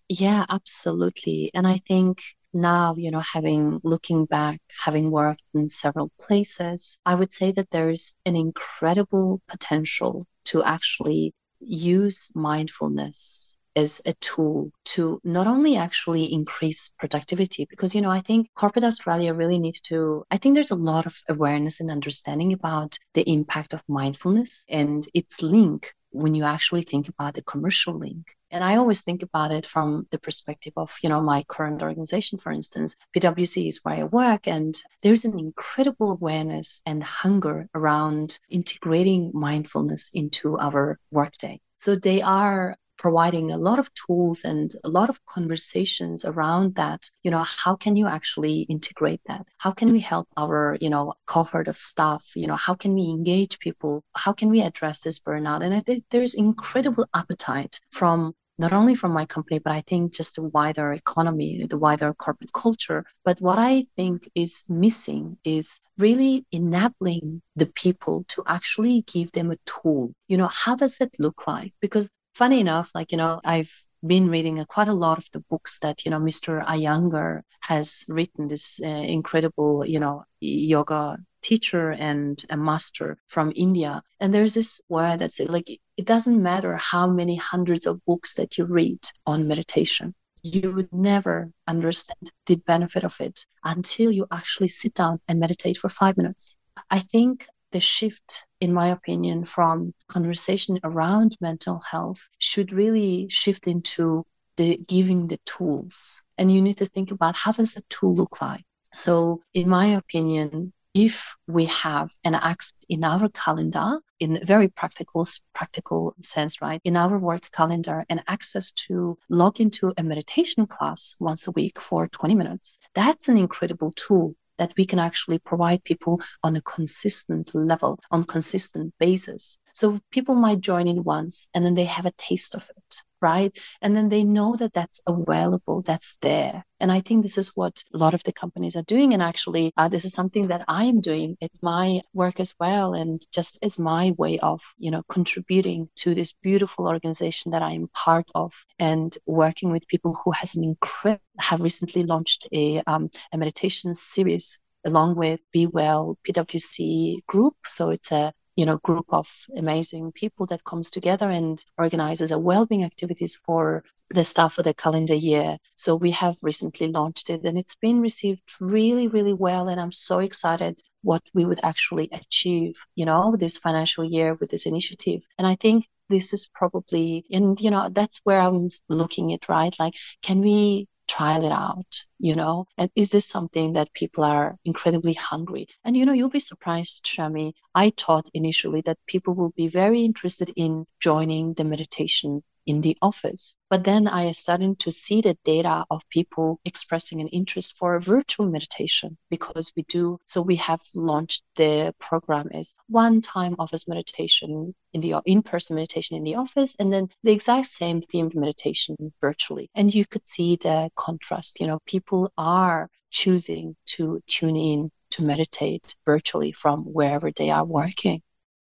Yeah, 0.08 0.46
absolutely. 0.50 1.52
And 1.54 1.68
I 1.68 1.80
think 1.88 2.22
now, 2.54 2.96
you 2.98 3.12
know, 3.12 3.20
having 3.20 3.80
looking 3.84 4.26
back, 4.26 4.60
having 4.84 5.12
worked 5.12 5.44
in 5.54 5.70
several 5.70 6.12
places, 6.20 7.00
I 7.06 7.16
would 7.16 7.32
say 7.32 7.52
that 7.52 7.70
there's 7.70 8.16
an 8.26 8.36
incredible 8.36 9.42
potential 9.48 10.26
to 10.46 10.64
actually 10.64 11.34
use 11.60 12.32
mindfulness 12.34 13.49
as 13.76 14.02
a 14.06 14.14
tool 14.16 14.72
to 14.84 15.20
not 15.24 15.48
only 15.48 15.76
actually 15.76 16.32
increase 16.34 16.92
productivity 16.98 17.66
because 17.70 17.94
you 17.94 18.02
know 18.02 18.12
i 18.12 18.22
think 18.22 18.50
corporate 18.56 18.86
australia 18.86 19.34
really 19.34 19.60
needs 19.60 19.80
to 19.80 20.24
i 20.32 20.38
think 20.38 20.56
there's 20.56 20.72
a 20.72 20.76
lot 20.76 21.06
of 21.06 21.16
awareness 21.30 21.80
and 21.80 21.92
understanding 21.92 22.54
about 22.54 22.98
the 23.14 23.30
impact 23.30 23.74
of 23.74 23.84
mindfulness 23.88 24.66
and 24.70 25.08
its 25.14 25.42
link 25.42 25.94
when 26.12 26.34
you 26.34 26.44
actually 26.44 26.82
think 26.82 27.08
about 27.08 27.34
the 27.34 27.42
commercial 27.44 27.98
link. 27.98 28.36
And 28.52 28.64
I 28.64 28.78
always 28.78 29.02
think 29.02 29.22
about 29.22 29.52
it 29.52 29.66
from 29.66 30.08
the 30.12 30.18
perspective 30.18 30.74
of, 30.76 30.96
you 31.04 31.10
know, 31.10 31.22
my 31.22 31.44
current 31.44 31.84
organization, 31.84 32.40
for 32.40 32.52
instance, 32.52 32.96
PwC 33.16 33.68
is 33.68 33.80
where 33.84 33.96
I 33.96 34.04
work, 34.04 34.48
and 34.48 34.76
there's 35.04 35.26
an 35.26 35.38
incredible 35.38 36.12
awareness 36.12 36.82
and 36.86 37.04
hunger 37.04 37.70
around 37.76 38.40
integrating 38.50 39.32
mindfulness 39.34 40.10
into 40.14 40.58
our 40.58 41.00
workday. 41.12 41.62
So 41.78 41.96
they 41.96 42.22
are 42.22 42.76
providing 43.00 43.50
a 43.52 43.58
lot 43.58 43.80
of 43.80 43.90
tools 43.94 44.44
and 44.44 44.76
a 44.84 44.90
lot 44.90 45.10
of 45.10 45.26
conversations 45.26 46.26
around 46.26 46.76
that. 46.76 47.10
You 47.24 47.32
know, 47.32 47.44
how 47.44 47.76
can 47.76 47.96
you 47.96 48.06
actually 48.06 48.62
integrate 48.64 49.22
that? 49.26 49.48
How 49.58 49.72
can 49.72 49.92
we 49.92 50.02
help 50.02 50.28
our, 50.38 50.78
you 50.82 50.90
know, 50.90 51.14
cohort 51.26 51.70
of 51.70 51.78
staff? 51.78 52.24
You 52.36 52.48
know, 52.48 52.58
how 52.58 52.76
can 52.76 52.94
we 52.94 53.04
engage 53.04 53.58
people? 53.60 54.04
How 54.16 54.34
can 54.34 54.50
we 54.50 54.62
address 54.62 55.00
this 55.00 55.20
burnout? 55.20 55.64
And 55.64 55.74
I 55.74 55.80
think 55.80 56.04
there's 56.12 56.34
incredible 56.34 57.08
appetite 57.16 57.80
from 57.92 58.36
not 58.60 58.74
only 58.74 58.94
from 58.94 59.14
my 59.14 59.26
company, 59.26 59.60
but 59.60 59.72
I 59.72 59.82
think 59.88 60.14
just 60.14 60.36
the 60.36 60.44
wider 60.44 60.92
economy, 60.92 61.66
the 61.70 61.78
wider 61.78 62.14
corporate 62.14 62.52
culture. 62.52 63.06
But 63.24 63.40
what 63.40 63.58
I 63.58 63.86
think 63.96 64.30
is 64.36 64.66
missing 64.68 65.38
is 65.46 65.80
really 65.98 66.46
enabling 66.52 67.42
the 67.56 67.68
people 67.68 68.26
to 68.28 68.44
actually 68.46 69.04
give 69.04 69.32
them 69.32 69.52
a 69.52 69.58
tool. 69.66 70.12
You 70.28 70.36
know, 70.36 70.48
how 70.48 70.76
does 70.76 71.00
it 71.00 71.16
look 71.20 71.48
like? 71.48 71.74
Because 71.80 72.10
funny 72.40 72.62
enough, 72.62 72.90
like, 72.96 73.12
you 73.12 73.18
know, 73.18 73.42
I've 73.44 73.74
been 74.02 74.30
reading 74.30 74.64
quite 74.70 74.88
a 74.88 74.94
lot 74.94 75.18
of 75.18 75.28
the 75.34 75.42
books 75.52 75.80
that 75.80 76.06
you 76.06 76.12
know 76.12 76.20
Mr. 76.20 76.66
Iyengar 76.66 77.42
has 77.60 78.06
written. 78.08 78.48
This 78.48 78.80
uh, 78.82 78.88
incredible, 78.88 79.86
you 79.86 80.00
know, 80.00 80.24
yoga 80.40 81.18
teacher 81.42 81.92
and 81.92 82.42
a 82.50 82.56
master 82.56 83.18
from 83.28 83.52
India. 83.56 84.02
And 84.22 84.34
there's 84.34 84.54
this 84.54 84.80
word 84.88 85.20
that's 85.20 85.40
like 85.40 85.70
it 85.98 86.06
doesn't 86.06 86.42
matter 86.42 86.78
how 86.78 87.08
many 87.08 87.36
hundreds 87.36 87.86
of 87.86 88.04
books 88.06 88.34
that 88.36 88.58
you 88.58 88.64
read 88.66 89.02
on 89.26 89.50
meditation. 89.50 90.16
You 90.42 90.72
would 90.76 90.94
never 90.94 91.52
understand 91.68 92.32
the 92.46 92.56
benefit 92.56 93.04
of 93.04 93.16
it 93.20 93.46
until 93.66 94.12
you 94.12 94.26
actually 94.32 94.70
sit 94.70 94.94
down 94.94 95.20
and 95.28 95.42
meditate 95.42 95.78
for 95.78 95.90
five 95.90 96.16
minutes. 96.16 96.56
I 96.90 97.00
think 97.00 97.48
the 97.72 97.80
shift, 97.80 98.46
in 98.60 98.74
my 98.74 98.90
opinion, 98.90 99.46
from 99.46 99.94
conversation 100.08 100.80
around 100.84 101.38
mental 101.40 101.82
health 101.82 102.28
should 102.38 102.72
really 102.72 103.28
shift 103.30 103.68
into 103.68 104.26
the 104.58 104.78
giving 104.88 105.28
the 105.28 105.40
tools. 105.46 106.22
And 106.38 106.52
you 106.52 106.62
need 106.62 106.78
to 106.78 106.86
think 106.86 107.12
about 107.12 107.36
how 107.36 107.52
does 107.52 107.74
the 107.74 107.84
tool 107.90 108.16
look 108.16 108.42
like? 108.42 108.66
So, 108.94 109.42
in 109.54 109.70
my 109.70 109.88
opinion, 109.96 110.74
if 110.94 111.36
we 111.48 111.66
have 111.66 112.12
an 112.24 112.34
access 112.34 112.74
in 112.90 113.04
our 113.04 113.30
calendar 113.30 114.00
in 114.20 114.38
a 114.42 114.46
very 114.46 114.68
practical 114.68 115.26
practical 115.54 116.16
sense 116.20 116.62
right 116.62 116.82
in 116.84 116.98
our 116.98 117.18
work 117.20 117.52
calendar 117.52 118.04
and 118.10 118.24
access 118.28 118.72
to 118.72 119.18
log 119.30 119.62
into 119.62 119.94
a 119.98 120.04
meditation 120.04 120.66
class 120.66 121.16
once 121.20 121.48
a 121.48 121.52
week 121.52 121.80
for 121.80 122.08
20 122.08 122.34
minutes 122.34 122.80
that's 122.96 123.30
an 123.30 123.38
incredible 123.38 123.92
tool 123.92 124.36
that 124.60 124.74
we 124.78 124.86
can 124.86 125.00
actually 125.00 125.40
provide 125.40 125.84
people 125.84 126.22
on 126.44 126.56
a 126.56 126.62
consistent 126.62 127.56
level, 127.56 127.98
on 128.12 128.24
consistent 128.24 128.94
basis. 129.00 129.58
So 129.74 130.00
people 130.12 130.36
might 130.36 130.60
join 130.60 130.88
in 130.88 131.04
once 131.04 131.48
and 131.54 131.66
then 131.66 131.74
they 131.74 131.86
have 131.86 132.06
a 132.06 132.14
taste 132.18 132.54
of 132.54 132.70
it, 132.70 133.02
right? 133.22 133.58
And 133.82 133.96
then 133.96 134.10
they 134.10 134.24
know 134.24 134.56
that 134.56 134.74
that's 134.74 135.02
available, 135.08 135.82
that's 135.82 136.18
there. 136.22 136.64
And 136.80 136.92
I 136.92 137.02
think 137.02 137.24
this 137.24 137.38
is 137.38 137.56
what 137.56 137.84
a 137.94 137.98
lot 137.98 138.14
of 138.14 138.24
the 138.24 138.32
companies 138.32 138.76
are 138.76 138.84
doing. 138.84 139.14
And 139.14 139.22
actually, 139.22 139.74
uh, 139.76 139.90
this 139.90 140.06
is 140.06 140.14
something 140.14 140.48
that 140.48 140.64
I 140.68 140.86
am 140.86 141.02
doing 141.02 141.38
at 141.42 141.52
my 141.62 142.02
work 142.14 142.40
as 142.40 142.56
well. 142.60 142.94
And 142.94 143.22
just 143.34 143.60
as 143.62 143.78
my 143.78 144.14
way 144.18 144.40
of, 144.40 144.62
you 144.78 144.92
know, 144.92 145.04
contributing 145.10 145.90
to 145.98 146.14
this 146.16 146.34
beautiful 146.42 146.88
organization 146.88 147.52
that 147.52 147.62
I 147.62 147.74
am 147.74 147.90
part 147.94 148.30
of 148.34 148.54
and 148.78 149.16
working 149.26 149.72
with 149.72 149.88
people 149.88 150.18
who 150.24 150.32
has 150.32 150.56
an 150.56 150.64
incredible, 150.64 151.22
have 151.38 151.62
recently 151.62 152.04
launched 152.04 152.48
a, 152.54 152.82
um, 152.88 153.10
a 153.34 153.38
meditation 153.38 153.94
series 153.94 154.62
along 154.86 155.16
with 155.16 155.42
Be 155.52 155.68
Well 155.68 156.18
PwC 156.28 157.26
group. 157.28 157.56
So 157.66 157.90
it's 157.90 158.12
a 158.12 158.34
you 158.60 158.66
know 158.66 158.78
group 158.90 159.06
of 159.10 159.28
amazing 159.56 160.12
people 160.12 160.46
that 160.48 160.66
comes 160.66 160.90
together 160.92 161.30
and 161.30 161.64
organizes 161.78 162.32
a 162.32 162.38
well-being 162.50 162.84
activities 162.84 163.40
for 163.46 163.84
the 164.10 164.24
staff 164.24 164.54
for 164.56 164.64
the 164.64 164.74
calendar 164.74 165.14
year. 165.14 165.58
So 165.76 165.96
we 165.96 166.12
have 166.12 166.36
recently 166.42 166.88
launched 166.88 167.30
it 167.30 167.46
and 167.46 167.58
it's 167.58 167.76
been 167.76 168.02
received 168.02 168.44
really 168.60 169.08
really 169.08 169.36
well 169.46 169.70
and 169.70 169.80
i'm 169.80 169.94
so 169.94 170.20
excited 170.20 170.82
what 171.04 171.24
we 171.34 171.46
would 171.46 171.62
actually 171.64 172.10
achieve 172.12 172.74
you 172.96 173.06
know 173.06 173.38
this 173.38 173.58
financial 173.58 174.04
year 174.04 174.34
with 174.34 174.50
this 174.52 174.66
initiative. 174.66 175.22
And 175.38 175.48
i 175.48 175.56
think 175.56 175.88
this 176.10 176.34
is 176.34 176.50
probably 176.54 177.26
and 177.32 177.58
you 177.62 177.72
know 177.72 177.88
that's 178.00 178.20
where 178.26 178.42
i'm 178.42 178.68
looking 178.90 179.32
at 179.36 179.48
right? 179.48 179.76
Like 179.80 179.96
can 180.22 180.42
we 180.42 180.90
trial 181.10 181.44
it 181.44 181.52
out, 181.52 181.92
you 182.20 182.36
know? 182.36 182.66
And 182.78 182.90
is 182.96 183.10
this 183.10 183.26
something 183.26 183.74
that 183.74 183.94
people 183.94 184.24
are 184.24 184.56
incredibly 184.64 185.14
hungry? 185.14 185.68
And, 185.84 185.98
you 185.98 186.06
know, 186.06 186.14
you'll 186.14 186.30
be 186.30 186.40
surprised, 186.40 187.04
Shami. 187.04 187.54
I 187.76 187.92
thought 187.98 188.30
initially 188.34 188.82
that 188.82 189.00
people 189.08 189.34
will 189.34 189.54
be 189.58 189.68
very 189.68 190.06
interested 190.06 190.54
in 190.56 190.86
joining 191.02 191.54
the 191.56 191.66
meditation 191.66 192.44
in 192.66 192.82
the 192.82 192.98
office. 193.02 193.56
But 193.70 193.84
then 193.84 194.08
I 194.08 194.32
started 194.32 194.80
to 194.80 194.92
see 194.92 195.22
the 195.22 195.38
data 195.44 195.86
of 195.90 196.02
people 196.10 196.60
expressing 196.66 197.22
an 197.22 197.28
interest 197.30 197.78
for 197.78 198.00
virtual 198.00 198.48
meditation 198.48 199.18
because 199.30 199.72
we 199.76 199.84
do. 199.84 200.20
So 200.26 200.42
we 200.42 200.56
have 200.58 200.82
launched 200.96 201.44
the 201.56 201.94
program 202.00 202.50
as 202.54 202.76
one 202.88 203.22
time 203.22 203.56
office 203.60 203.88
meditation 203.88 204.74
in 204.94 205.02
the 205.02 205.22
in-person 205.26 205.76
meditation 205.76 206.18
in 206.18 206.24
the 206.24 206.36
office 206.36 206.76
and 206.80 206.92
then 206.92 207.10
the 207.24 207.32
exact 207.32 207.68
same 207.68 208.02
themed 208.02 208.36
meditation 208.36 208.96
virtually. 209.22 209.70
And 209.76 209.94
you 209.94 210.06
could 210.06 210.28
see 210.28 210.58
the 210.58 210.90
contrast. 210.96 211.60
You 211.60 211.68
know, 211.68 211.80
people 211.86 212.32
are 212.38 212.90
choosing 213.12 213.76
to 213.86 214.22
tune 214.28 214.56
in 214.58 214.92
to 215.12 215.24
meditate 215.24 215.96
virtually 216.06 216.52
from 216.52 216.84
wherever 216.84 217.32
they 217.32 217.50
are 217.50 217.66
working. 217.66 218.22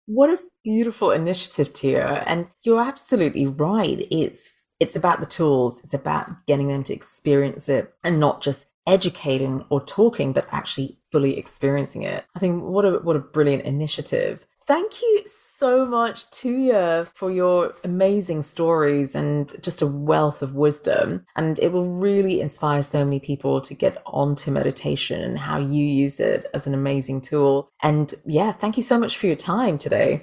What 0.07 0.31
a 0.31 0.38
beautiful 0.64 1.11
initiative, 1.11 1.72
Tuya. 1.72 2.24
And 2.27 2.50
you're 2.62 2.83
absolutely 2.83 3.46
right. 3.46 4.07
It's 4.11 4.50
it's 4.81 4.96
about 4.96 5.20
the 5.20 5.27
tools, 5.27 5.83
it's 5.85 5.94
about 5.94 6.46
getting 6.46 6.68
them 6.68 6.83
to 6.85 6.92
experience 6.92 7.68
it 7.68 7.94
and 8.03 8.18
not 8.18 8.42
just 8.42 8.66
educating 8.87 9.64
or 9.70 9.85
talking, 9.85 10.33
but 10.33 10.48
actually 10.50 10.98
fully 11.12 11.38
experiencing 11.38 12.03
it. 12.03 12.24
I 12.35 12.38
think 12.38 12.62
what 12.62 12.85
a 12.85 12.98
what 12.98 13.16
a 13.16 13.20
brilliant 13.20 13.62
initiative. 13.62 14.46
Thank 14.66 15.03
you 15.03 15.24
so 15.27 15.85
much, 15.85 16.31
Tuya, 16.31 17.07
for 17.14 17.31
your 17.31 17.74
amazing 17.85 18.42
stories 18.42 19.14
and 19.14 19.55
just 19.62 19.83
a 19.83 19.87
wealth 19.87 20.40
of 20.40 20.55
wisdom. 20.55 21.27
And 21.37 21.59
it 21.59 21.70
will 21.70 21.87
really 21.87 22.40
inspire 22.40 22.83
so 22.83 23.05
many 23.05 23.20
people 23.20 23.61
to 23.61 23.74
get 23.74 24.03
onto 24.07 24.50
meditation 24.50 25.20
and 25.20 25.38
how 25.38 25.59
you 25.59 25.85
use 25.85 26.18
it 26.18 26.46
as 26.55 26.66
an 26.66 26.72
amazing 26.72 27.20
tool. 27.20 27.68
And 27.83 28.14
yeah, 28.24 28.53
thank 28.53 28.79
you 28.79 28.83
so 28.83 28.98
much 28.98 29.18
for 29.18 29.27
your 29.27 29.37
time 29.37 29.77
today. 29.77 30.22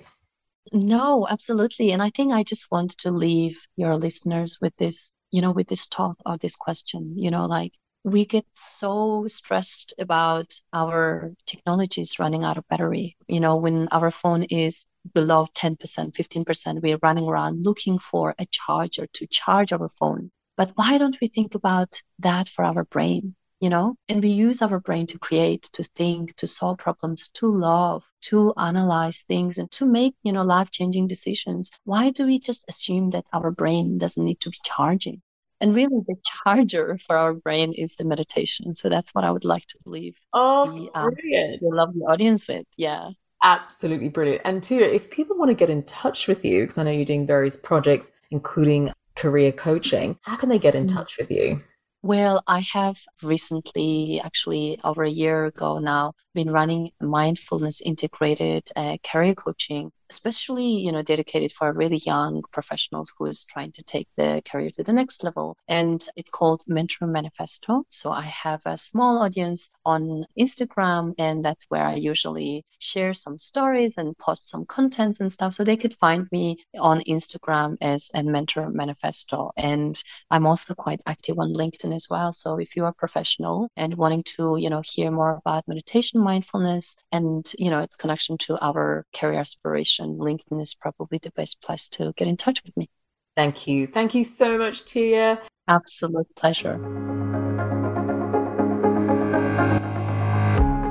No, 0.74 1.28
absolutely. 1.30 1.92
And 1.92 2.02
I 2.02 2.10
think 2.10 2.34
I 2.34 2.44
just 2.44 2.72
want 2.72 2.92
to 3.00 3.12
leave 3.12 3.66
your 3.76 3.96
listeners 3.98 4.60
with 4.62 4.76
this, 4.78 5.12
you 5.32 5.42
know, 5.42 5.52
with 5.52 5.68
this 5.68 5.86
thought 5.86 6.18
or 6.26 6.38
this 6.38 6.56
question, 6.56 7.18
you 7.18 7.32
know, 7.32 7.46
like 7.46 7.74
we 8.04 8.26
get 8.26 8.46
so 8.52 9.26
stressed 9.28 9.94
about 10.00 10.54
our 10.74 11.34
technologies 11.46 12.20
running 12.20 12.44
out 12.44 12.58
of 12.58 12.68
battery. 12.68 13.18
You 13.28 13.40
know, 13.40 13.58
when 13.58 13.88
our 13.90 14.12
phone 14.12 14.44
is 14.44 14.86
below 15.14 15.48
10%, 15.54 16.14
15%, 16.16 16.82
we're 16.82 17.00
running 17.02 17.28
around 17.28 17.64
looking 17.64 18.00
for 18.00 18.36
a 18.40 18.46
charger 18.48 19.08
to 19.08 19.28
charge 19.28 19.72
our 19.72 19.90
phone. 19.90 20.32
But 20.58 20.72
why 20.76 20.98
don't 20.98 21.18
we 21.22 21.28
think 21.28 21.56
about 21.56 22.02
that 22.20 22.50
for 22.50 22.66
our 22.66 22.84
brain? 22.86 23.36
You 23.62 23.70
know, 23.70 23.96
and 24.10 24.24
we 24.24 24.30
use 24.30 24.62
our 24.64 24.80
brain 24.80 25.06
to 25.08 25.20
create, 25.20 25.70
to 25.74 25.84
think, 25.84 26.36
to 26.38 26.48
solve 26.48 26.80
problems, 26.80 27.28
to 27.36 27.46
love, 27.46 28.04
to 28.22 28.54
analyze 28.58 29.22
things, 29.22 29.60
and 29.60 29.70
to 29.72 29.86
make, 29.86 30.16
you 30.24 30.34
know, 30.34 30.42
life 30.42 30.72
changing 30.72 31.08
decisions. 31.08 31.70
Why 31.84 32.10
do 32.10 32.26
we 32.26 32.40
just 32.40 32.66
assume 32.68 33.12
that 33.12 33.28
our 33.32 33.52
brain 33.52 34.00
doesn't 34.00 34.26
need 34.26 34.40
to 34.42 34.50
be 34.50 34.58
charging? 34.64 35.22
And 35.62 35.76
really, 35.76 36.02
the 36.08 36.16
charger 36.26 36.98
for 37.06 37.16
our 37.16 37.36
brain 37.36 37.74
is 37.74 37.96
the 37.96 38.04
meditation. 38.04 38.74
So 38.74 38.90
that's 38.90 39.12
what 39.12 39.24
I 39.24 39.30
would 39.30 39.46
like 39.46 39.68
to 39.68 39.78
leave 39.86 40.18
oh, 40.34 40.66
the, 40.66 41.00
um, 41.00 41.14
brilliant. 41.14 41.62
the 41.62 41.70
lovely 41.70 42.02
audience 42.02 42.48
with. 42.48 42.66
Yeah. 42.78 43.12
Absolutely 43.44 44.10
brilliant. 44.10 44.42
And 44.44 44.64
Tuya, 44.64 44.92
if 44.92 45.12
people 45.12 45.38
want 45.38 45.50
to 45.50 45.56
get 45.56 45.70
in 45.70 45.84
touch 45.84 46.28
with 46.28 46.44
you, 46.44 46.62
because 46.62 46.80
I 46.80 46.84
know 46.84 46.92
you're 46.92 47.06
doing 47.06 47.28
various 47.28 47.58
projects, 47.58 48.12
including 48.32 48.92
career 49.16 49.52
coaching, 49.52 50.18
how 50.24 50.36
can 50.36 50.50
they 50.50 50.60
get 50.60 50.74
in 50.74 50.88
mm. 50.88 50.94
touch 50.94 51.18
with 51.20 51.30
you? 51.30 51.62
Well, 52.04 52.44
I 52.48 52.60
have 52.74 52.98
recently, 53.24 54.22
actually 54.24 54.80
over 54.84 55.04
a 55.04 55.10
year 55.10 55.46
ago 55.46 55.80
now, 55.80 56.14
been 56.34 56.52
running 56.52 56.92
mindfulness 57.00 57.82
integrated 57.82 58.70
uh, 58.76 58.98
career 59.04 59.34
coaching 59.36 59.92
especially 60.12 60.70
you 60.86 60.92
know 60.92 61.04
dedicated 61.14 61.52
for 61.58 61.72
really 61.72 62.02
young 62.14 62.44
professionals 62.52 63.14
who 63.16 63.26
is 63.26 63.46
trying 63.46 63.72
to 63.72 63.84
take 63.84 64.10
their 64.18 64.42
career 64.50 64.72
to 64.74 64.84
the 64.84 64.98
next 65.02 65.24
level. 65.24 65.48
And 65.68 66.00
it's 66.20 66.30
called 66.40 66.62
mentor 66.68 67.08
manifesto. 67.18 67.72
So 67.88 68.12
i 68.12 68.28
have 68.46 68.62
a 68.66 68.78
small 68.90 69.14
audience 69.26 69.62
on 69.94 70.26
instagram 70.46 71.04
and 71.26 71.38
that's 71.46 71.66
where 71.72 71.88
i 71.94 71.96
usually 72.14 72.52
share 72.80 73.14
some 73.14 73.38
stories 73.52 73.94
and 74.00 74.18
post 74.18 74.50
some 74.52 74.66
content 74.78 75.14
and 75.22 75.32
stuff. 75.32 75.54
So 75.54 75.64
they 75.64 75.80
could 75.82 75.96
find 76.06 76.24
me 76.32 76.46
on 76.90 76.98
instagram 77.16 77.70
as 77.82 78.02
a 78.14 78.22
mentor 78.36 78.66
manifesto. 78.82 79.52
And 79.72 79.94
i'm 80.34 80.46
also 80.52 80.72
quite 80.86 81.02
active 81.14 81.38
on 81.40 81.54
linkedin 81.62 81.94
as 82.00 82.08
well. 82.12 82.32
So 82.34 82.50
if 82.66 82.76
you 82.76 82.84
are 82.88 83.02
professional 83.04 83.70
and 83.78 84.00
wanting 84.02 84.24
to 84.34 84.44
you 84.64 84.70
know 84.74 84.82
hear 84.94 85.10
more 85.20 85.34
about 85.42 85.68
meditation 85.74 86.18
mindfulness 86.30 86.86
and 87.18 87.42
you 87.64 87.70
know 87.72 87.82
its 87.86 87.96
connection 87.96 88.38
to 88.46 88.52
our 88.68 89.06
career 89.18 89.40
aspiration 89.46 90.01
LinkedIn 90.10 90.62
is 90.62 90.74
probably 90.74 91.20
the 91.22 91.32
best 91.32 91.62
place 91.62 91.90
to 91.90 92.14
get 92.18 92.28
in 92.28 92.38
touch 92.38 92.62
with 92.64 92.76
me. 92.78 92.90
Thank 93.36 93.68
you. 93.68 93.88
Thank 93.88 94.14
you 94.14 94.24
so 94.24 94.58
much, 94.58 94.84
Tuya. 94.86 95.40
Absolute 95.68 96.28
pleasure. 96.36 96.78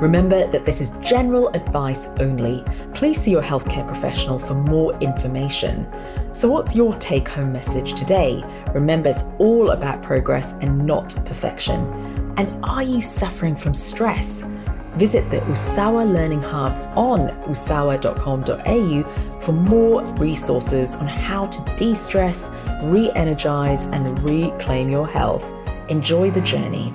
Remember 0.01 0.47
that 0.47 0.65
this 0.65 0.81
is 0.81 0.91
general 1.03 1.49
advice 1.49 2.09
only. 2.21 2.65
Please 2.95 3.21
see 3.21 3.33
your 3.33 3.43
healthcare 3.43 3.87
professional 3.87 4.39
for 4.39 4.55
more 4.55 4.99
information. 5.01 5.87
So, 6.33 6.51
what's 6.51 6.75
your 6.75 6.95
take 6.95 7.29
home 7.29 7.53
message 7.53 7.93
today? 7.93 8.43
Remember, 8.73 9.11
it's 9.11 9.25
all 9.39 9.73
about 9.73 10.03
progress 10.03 10.53
and 10.63 10.87
not 10.87 11.15
perfection. 11.27 11.81
And 12.39 12.51
are 12.65 12.83
you 12.83 13.03
suffering 13.03 13.55
from 13.55 13.75
stress? 13.75 14.43
Visit 14.97 15.31
the 15.31 15.39
Usawa 15.41 16.11
Learning 16.11 16.43
Hub 16.43 16.73
on 16.97 17.29
usawa.com.au 17.49 19.41
for 19.41 19.53
more 19.53 20.05
resources 20.15 20.97
on 20.97 21.07
how 21.07 21.47
to 21.47 21.77
de 21.77 21.95
stress, 21.95 22.51
re 22.85 23.11
energize, 23.15 23.87
and 23.87 24.19
reclaim 24.23 24.91
your 24.91 25.07
health. 25.07 25.45
Enjoy 25.89 26.31
the 26.31 26.41
journey. 26.43 26.93